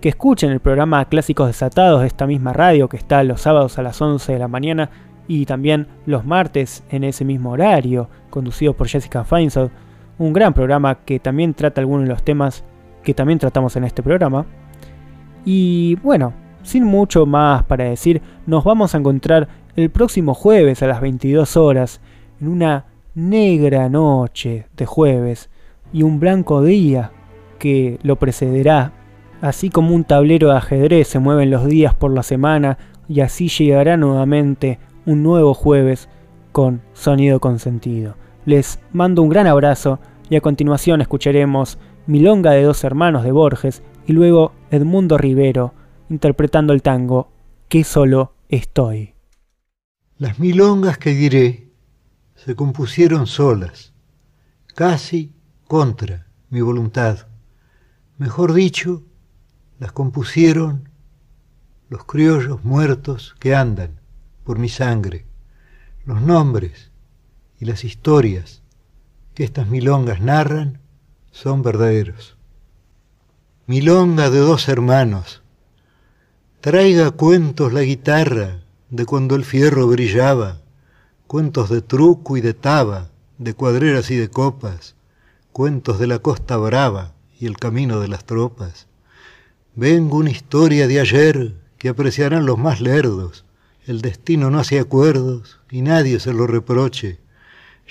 que 0.02 0.10
escuchen 0.10 0.52
el 0.52 0.60
programa 0.60 1.06
Clásicos 1.06 1.48
Desatados 1.48 2.02
de 2.02 2.08
esta 2.08 2.28
misma 2.28 2.52
radio 2.52 2.90
que 2.90 2.98
está 2.98 3.24
los 3.24 3.42
sábados 3.42 3.78
a 3.78 3.84
las 3.84 4.02
11 4.02 4.34
de 4.34 4.40
la 4.40 4.48
mañana 4.48 4.90
y 5.28 5.46
también 5.46 5.88
los 6.06 6.26
martes 6.26 6.84
en 6.90 7.04
ese 7.04 7.26
mismo 7.26 7.52
horario, 7.52 8.10
conducido 8.30 8.74
por 8.74 8.88
Jessica 8.88 9.24
Feinsold, 9.24 9.72
un 10.18 10.34
gran 10.34 10.54
programa 10.54 10.96
que 11.06 11.20
también 11.20 11.54
trata 11.54 11.82
algunos 11.82 12.04
de 12.04 12.10
los 12.10 12.24
temas 12.24 12.64
que 13.04 13.14
también 13.14 13.40
tratamos 13.40 13.76
en 13.76 13.84
este 13.84 14.04
programa. 14.04 14.46
Y 15.46 15.96
bueno, 16.04 16.34
sin 16.62 16.84
mucho 16.84 17.26
más 17.26 17.64
para 17.64 17.86
decir, 17.86 18.22
nos 18.46 18.64
vamos 18.64 18.96
a 18.96 18.98
encontrar 18.98 19.48
el 19.76 19.90
próximo 19.90 20.34
jueves 20.34 20.82
a 20.84 20.88
las 20.88 21.02
22 21.02 21.58
horas 21.58 22.02
en 22.40 22.48
una 22.48 22.86
negra 23.16 23.90
noche 23.90 24.68
de 24.76 24.86
jueves 24.86 25.50
y 25.92 26.04
un 26.04 26.20
blanco 26.20 26.64
día 26.64 27.12
que 27.60 28.00
lo 28.04 28.18
precederá. 28.18 28.94
Así 29.42 29.70
como 29.70 29.94
un 29.94 30.06
tablero 30.06 30.50
de 30.50 30.58
ajedrez 30.58 31.08
se 31.08 31.20
mueven 31.20 31.52
los 31.52 31.66
días 31.66 31.94
por 31.94 32.14
la 32.14 32.24
semana 32.24 32.78
y 33.10 33.20
así 33.20 33.50
llegará 33.50 33.98
nuevamente 33.98 34.80
un 35.06 35.24
nuevo 35.24 35.54
jueves 35.54 36.10
con 36.52 36.82
sonido 36.94 37.40
consentido. 37.40 38.16
Les 38.46 38.80
mando 38.92 39.22
un 39.22 39.30
gran 39.30 39.48
abrazo 39.48 40.00
y 40.30 40.36
a 40.36 40.42
continuación 40.42 41.02
escucharemos 41.02 41.78
Milonga 42.06 42.52
de 42.52 42.64
dos 42.64 42.84
hermanos 42.84 43.24
de 43.24 43.32
Borges 43.32 43.82
y 44.06 44.14
luego 44.14 44.54
Edmundo 44.72 45.18
Rivero 45.18 45.74
interpretando 46.10 46.74
el 46.74 46.82
tango 46.82 47.32
Que 47.70 47.84
solo 47.84 48.34
estoy. 48.50 49.16
Las 50.18 50.40
milongas 50.40 50.98
que 50.98 51.12
diré 51.12 51.72
se 52.36 52.56
compusieron 52.56 53.26
solas, 53.26 53.94
casi 54.76 55.34
contra 55.68 56.28
mi 56.50 56.62
voluntad. 56.62 57.28
Mejor 58.18 58.54
dicho, 58.54 59.04
las 59.80 59.92
compusieron 59.92 60.90
los 61.90 62.06
criollos 62.06 62.64
muertos 62.64 63.36
que 63.40 63.56
andan 63.56 64.03
por 64.44 64.60
mi 64.60 64.70
sangre, 64.70 65.26
los 66.06 66.22
nombres 66.22 66.92
y 67.60 67.66
las 67.66 67.84
historias 67.84 68.62
que 69.34 69.44
estas 69.44 69.68
milongas 69.68 70.22
narran 70.22 70.80
son 71.32 71.64
verdaderos. 71.64 72.38
Milonga 73.66 74.30
de 74.30 74.40
dos 74.40 74.68
hermanos, 74.68 75.42
traiga 76.62 77.12
cuentos 77.12 77.74
la 77.74 77.82
guitarra 77.82 78.62
de 78.90 79.06
cuando 79.06 79.36
el 79.36 79.46
fierro 79.46 79.88
brillaba, 79.88 80.62
cuentos 81.28 81.70
de 81.70 81.82
truco 81.82 82.38
y 82.38 82.42
de 82.42 82.54
taba, 82.54 83.10
de 83.38 83.54
cuadreras 83.54 84.12
y 84.12 84.18
de 84.18 84.30
copas, 84.30 84.96
cuentos 85.52 86.00
de 86.00 86.08
la 86.08 86.20
costa 86.20 86.58
brava 86.58 87.14
y 87.40 87.46
el 87.46 87.58
camino 87.58 88.00
de 88.00 88.08
las 88.08 88.26
tropas. 88.26 88.88
Vengo 89.76 90.18
una 90.18 90.30
historia 90.30 90.88
de 90.88 91.00
ayer 91.00 91.56
que 91.78 91.90
apreciarán 91.90 92.46
los 92.46 92.58
más 92.58 92.82
lerdos. 92.82 93.46
El 93.86 94.00
destino 94.00 94.50
no 94.50 94.60
hace 94.60 94.80
acuerdos 94.80 95.60
y 95.70 95.82
nadie 95.82 96.18
se 96.22 96.34
lo 96.34 96.48
reproche. 96.48 97.20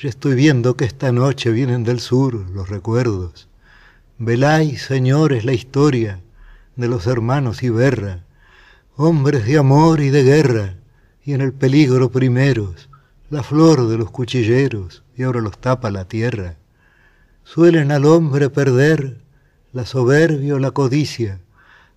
Ya 0.00 0.08
estoy 0.08 0.34
viendo 0.34 0.74
que 0.74 0.86
esta 0.86 1.12
noche 1.12 1.50
vienen 1.50 1.84
del 1.84 2.00
sur 2.00 2.34
los 2.50 2.70
recuerdos. 2.70 3.48
Veláis, 4.16 4.82
señores, 4.82 5.44
la 5.44 5.52
historia 5.52 6.20
de 6.76 6.88
los 6.88 7.06
hermanos 7.06 7.62
Iberra, 7.62 8.24
hombres 8.96 9.44
de 9.44 9.58
amor 9.58 10.00
y 10.00 10.08
de 10.08 10.22
guerra, 10.22 10.76
y 11.24 11.34
en 11.34 11.42
el 11.42 11.52
peligro 11.52 12.10
primeros, 12.10 12.88
la 13.28 13.42
flor 13.42 13.86
de 13.86 13.98
los 13.98 14.10
cuchilleros, 14.10 15.02
y 15.14 15.24
ahora 15.24 15.42
los 15.42 15.58
tapa 15.58 15.90
la 15.90 16.06
tierra. 16.06 16.56
Suelen 17.44 17.92
al 17.92 18.06
hombre 18.06 18.48
perder 18.48 19.18
la 19.74 19.84
soberbia 19.84 20.54
o 20.54 20.58
la 20.58 20.70
codicia, 20.70 21.40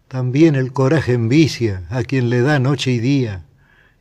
también 0.09 0.55
el 0.55 0.73
coraje 0.73 1.13
envicia 1.13 1.85
a 1.89 2.03
quien 2.03 2.29
le 2.29 2.41
da 2.41 2.59
noche 2.59 2.91
y 2.91 2.99
día, 2.99 3.44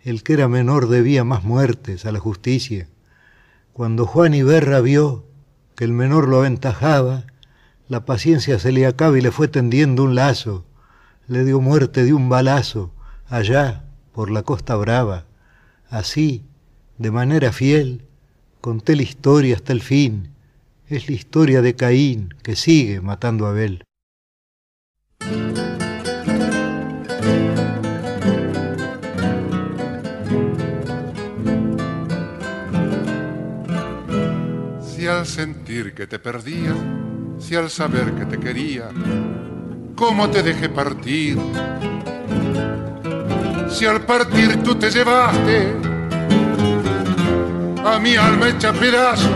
el 0.05 0.23
que 0.23 0.35
era 0.35 0.49
menor 0.49 0.89
debía 0.89 1.25
más 1.25 1.45
muertes 1.45 2.05
a 2.05 2.13
la 2.13 2.21
justicia. 2.21 2.89
Cuando 3.73 4.07
Juan 4.07 4.35
Iberra 4.35 4.81
vio 4.81 5.25
que 5.77 5.85
el 5.85 5.93
menor 5.93 6.29
lo 6.29 6.41
aventajaba, 6.41 7.25
la 7.89 8.05
paciencia 8.05 8.59
se 8.59 8.71
le 8.71 8.87
acaba 8.87 9.19
y 9.19 9.23
le 9.23 9.33
fue 9.33 9.49
tendiendo 9.49 10.05
un 10.05 10.15
lazo, 10.15 10.67
le 11.27 11.45
dio 11.45 11.61
muerte 11.61 12.05
de 12.05 12.13
un 12.13 12.29
balazo 12.29 12.93
allá 13.27 13.85
por 14.13 14.31
la 14.31 14.43
costa 14.43 14.77
brava. 14.77 15.25
Así, 15.89 16.45
de 16.99 17.11
manera 17.11 17.51
fiel, 17.51 18.03
conté 18.61 18.97
la 18.97 19.03
historia 19.03 19.57
hasta 19.57 19.73
el 19.73 19.81
fin. 19.81 20.31
Es 20.87 21.09
la 21.09 21.15
historia 21.15 21.63
de 21.63 21.75
Caín 21.75 22.35
que 22.43 22.57
sigue 22.57 23.01
matando 23.01 23.47
a 23.47 23.51
Abel. 23.51 23.85
Sentir 35.25 35.95
que 35.95 36.07
te 36.07 36.19
perdía, 36.19 36.75
si 37.39 37.55
al 37.55 37.71
saber 37.71 38.13
que 38.15 38.27
te 38.27 38.39
quería, 38.39 38.89
¿cómo 39.95 40.29
te 40.31 40.43
dejé 40.43 40.69
partir? 40.69 41.39
Si 43.71 43.87
al 43.87 44.03
partir 44.03 44.63
tú 44.63 44.75
te 44.75 44.91
llevaste 44.91 45.73
a 47.85 47.99
mi 47.99 48.17
alma 48.17 48.49
hecha 48.49 48.73
pedazos 48.73 49.31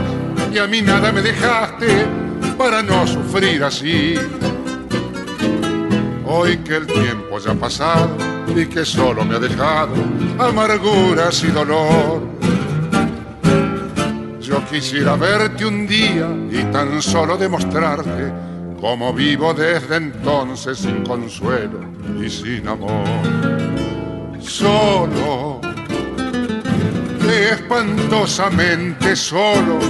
y 0.53 0.59
a 0.59 0.67
mí 0.67 0.81
nada 0.83 1.13
me 1.13 1.23
dejaste 1.23 2.07
para 2.57 2.83
no 2.83 3.07
sufrir 3.07 3.63
así. 3.65 4.15
Hoy 6.27 6.59
que 6.59 6.77
el 6.77 6.87
tiempo 6.87 7.39
ya 7.39 7.53
ha 7.53 7.55
pasado 7.55 8.17
y 8.55 8.67
que 8.67 8.85
solo 8.85 9.25
me 9.25 9.37
ha 9.37 9.39
dejado 9.39 9.95
amarguras 10.39 11.43
y 11.45 11.49
dolor 11.49 12.38
yo 14.49 14.65
quisiera 14.65 15.15
verte 15.15 15.67
un 15.67 15.87
día 15.87 16.27
y 16.51 16.63
tan 16.73 17.03
solo 17.03 17.37
demostrarte 17.37 18.33
cómo 18.81 19.13
vivo 19.13 19.53
desde 19.53 19.97
entonces 19.97 20.79
sin 20.79 21.05
consuelo 21.05 21.81
y 22.19 22.31
sin 22.31 22.67
amor. 22.67 23.05
Solo, 24.41 25.61
espantosamente 27.29 29.15
solo, 29.15 29.81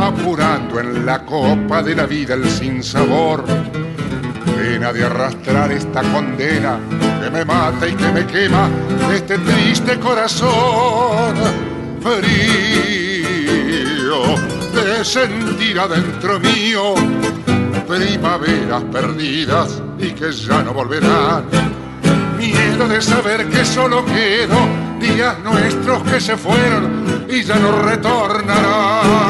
apurando 0.00 0.78
en 0.78 1.04
la 1.04 1.26
copa 1.26 1.82
de 1.82 1.96
la 1.96 2.06
vida 2.06 2.34
el 2.34 2.48
sinsabor. 2.48 3.44
Pena 4.56 4.92
de 4.92 5.04
arrastrar 5.04 5.72
esta 5.72 6.02
condena 6.02 6.78
que 7.20 7.30
me 7.30 7.44
mata 7.44 7.88
y 7.88 7.94
que 7.94 8.12
me 8.12 8.26
quema 8.26 8.70
este 9.12 9.38
triste 9.38 9.98
corazón 9.98 11.34
de 14.74 15.04
sentir 15.04 15.78
adentro 15.78 16.40
mío 16.40 16.94
primaveras 17.86 18.82
perdidas 18.84 19.82
y 19.98 20.10
que 20.12 20.32
ya 20.32 20.62
no 20.62 20.72
volverán. 20.72 21.44
Miedo 22.38 22.88
de 22.88 23.00
saber 23.02 23.48
que 23.48 23.64
solo 23.64 24.04
quedo 24.04 24.56
días 25.00 25.38
nuestros 25.40 26.02
que 26.04 26.20
se 26.20 26.36
fueron 26.36 27.26
y 27.28 27.42
ya 27.42 27.56
no 27.56 27.82
retornarán. 27.82 29.22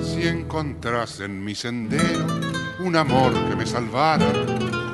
Si 0.00 0.28
encontrás 0.28 1.20
en 1.20 1.44
mi 1.44 1.54
sendero 1.54 2.49
un 2.82 2.96
amor 2.96 3.32
que 3.48 3.56
me 3.56 3.66
salvara, 3.66 4.26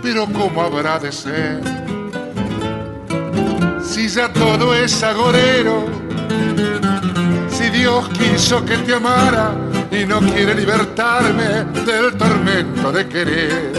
pero 0.02 0.26
¿cómo 0.26 0.62
habrá 0.62 0.98
de 0.98 1.12
ser? 1.12 1.60
Si 3.82 4.08
ya 4.08 4.32
todo 4.32 4.74
es 4.74 5.02
agorero, 5.02 5.84
si 7.48 7.70
Dios 7.70 8.08
quiso 8.10 8.64
que 8.64 8.78
te 8.78 8.94
amara 8.94 9.52
y 9.90 10.04
no 10.04 10.18
quiere 10.20 10.54
libertarme 10.54 11.64
del 11.84 12.16
tormento 12.16 12.90
de 12.90 13.08
querer. 13.08 13.72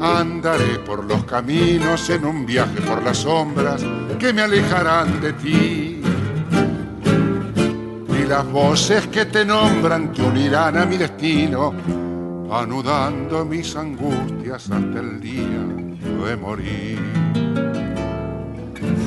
Andaré 0.00 0.78
por 0.86 1.04
los 1.04 1.24
caminos 1.24 2.08
en 2.10 2.24
un 2.24 2.46
viaje 2.46 2.80
por 2.82 3.02
las 3.02 3.18
sombras 3.18 3.82
que 4.18 4.32
me 4.32 4.42
alejarán 4.42 5.20
de 5.20 5.32
ti. 5.34 6.02
Y 8.08 8.24
las 8.26 8.46
voces 8.46 9.06
que 9.08 9.26
te 9.26 9.44
nombran 9.44 10.12
te 10.12 10.22
unirán 10.22 10.78
a 10.78 10.86
mi 10.86 10.96
destino 10.96 11.74
anudando 12.52 13.44
mis 13.46 13.74
angustias 13.74 14.70
hasta 14.70 15.00
el 15.00 15.20
día 15.20 15.64
de 16.26 16.36
morir. 16.36 16.98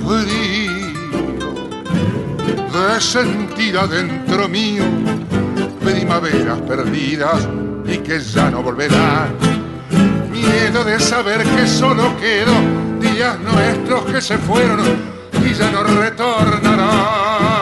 Frío 0.03 1.53
de 2.73 3.01
sentir 3.01 3.77
adentro 3.77 4.49
mío 4.49 4.83
primaveras 5.83 6.59
perdidas 6.61 7.47
y 7.85 7.97
que 7.99 8.19
ya 8.19 8.49
no 8.49 8.63
volverán. 8.63 9.35
Miedo 10.31 10.83
de 10.83 10.99
saber 10.99 11.43
que 11.43 11.67
solo 11.67 12.17
quedo 12.17 12.53
días 12.99 13.39
nuestros 13.39 14.05
que 14.05 14.21
se 14.21 14.37
fueron 14.39 14.81
y 15.45 15.53
ya 15.53 15.71
no 15.71 15.83
retornarán. 15.83 17.55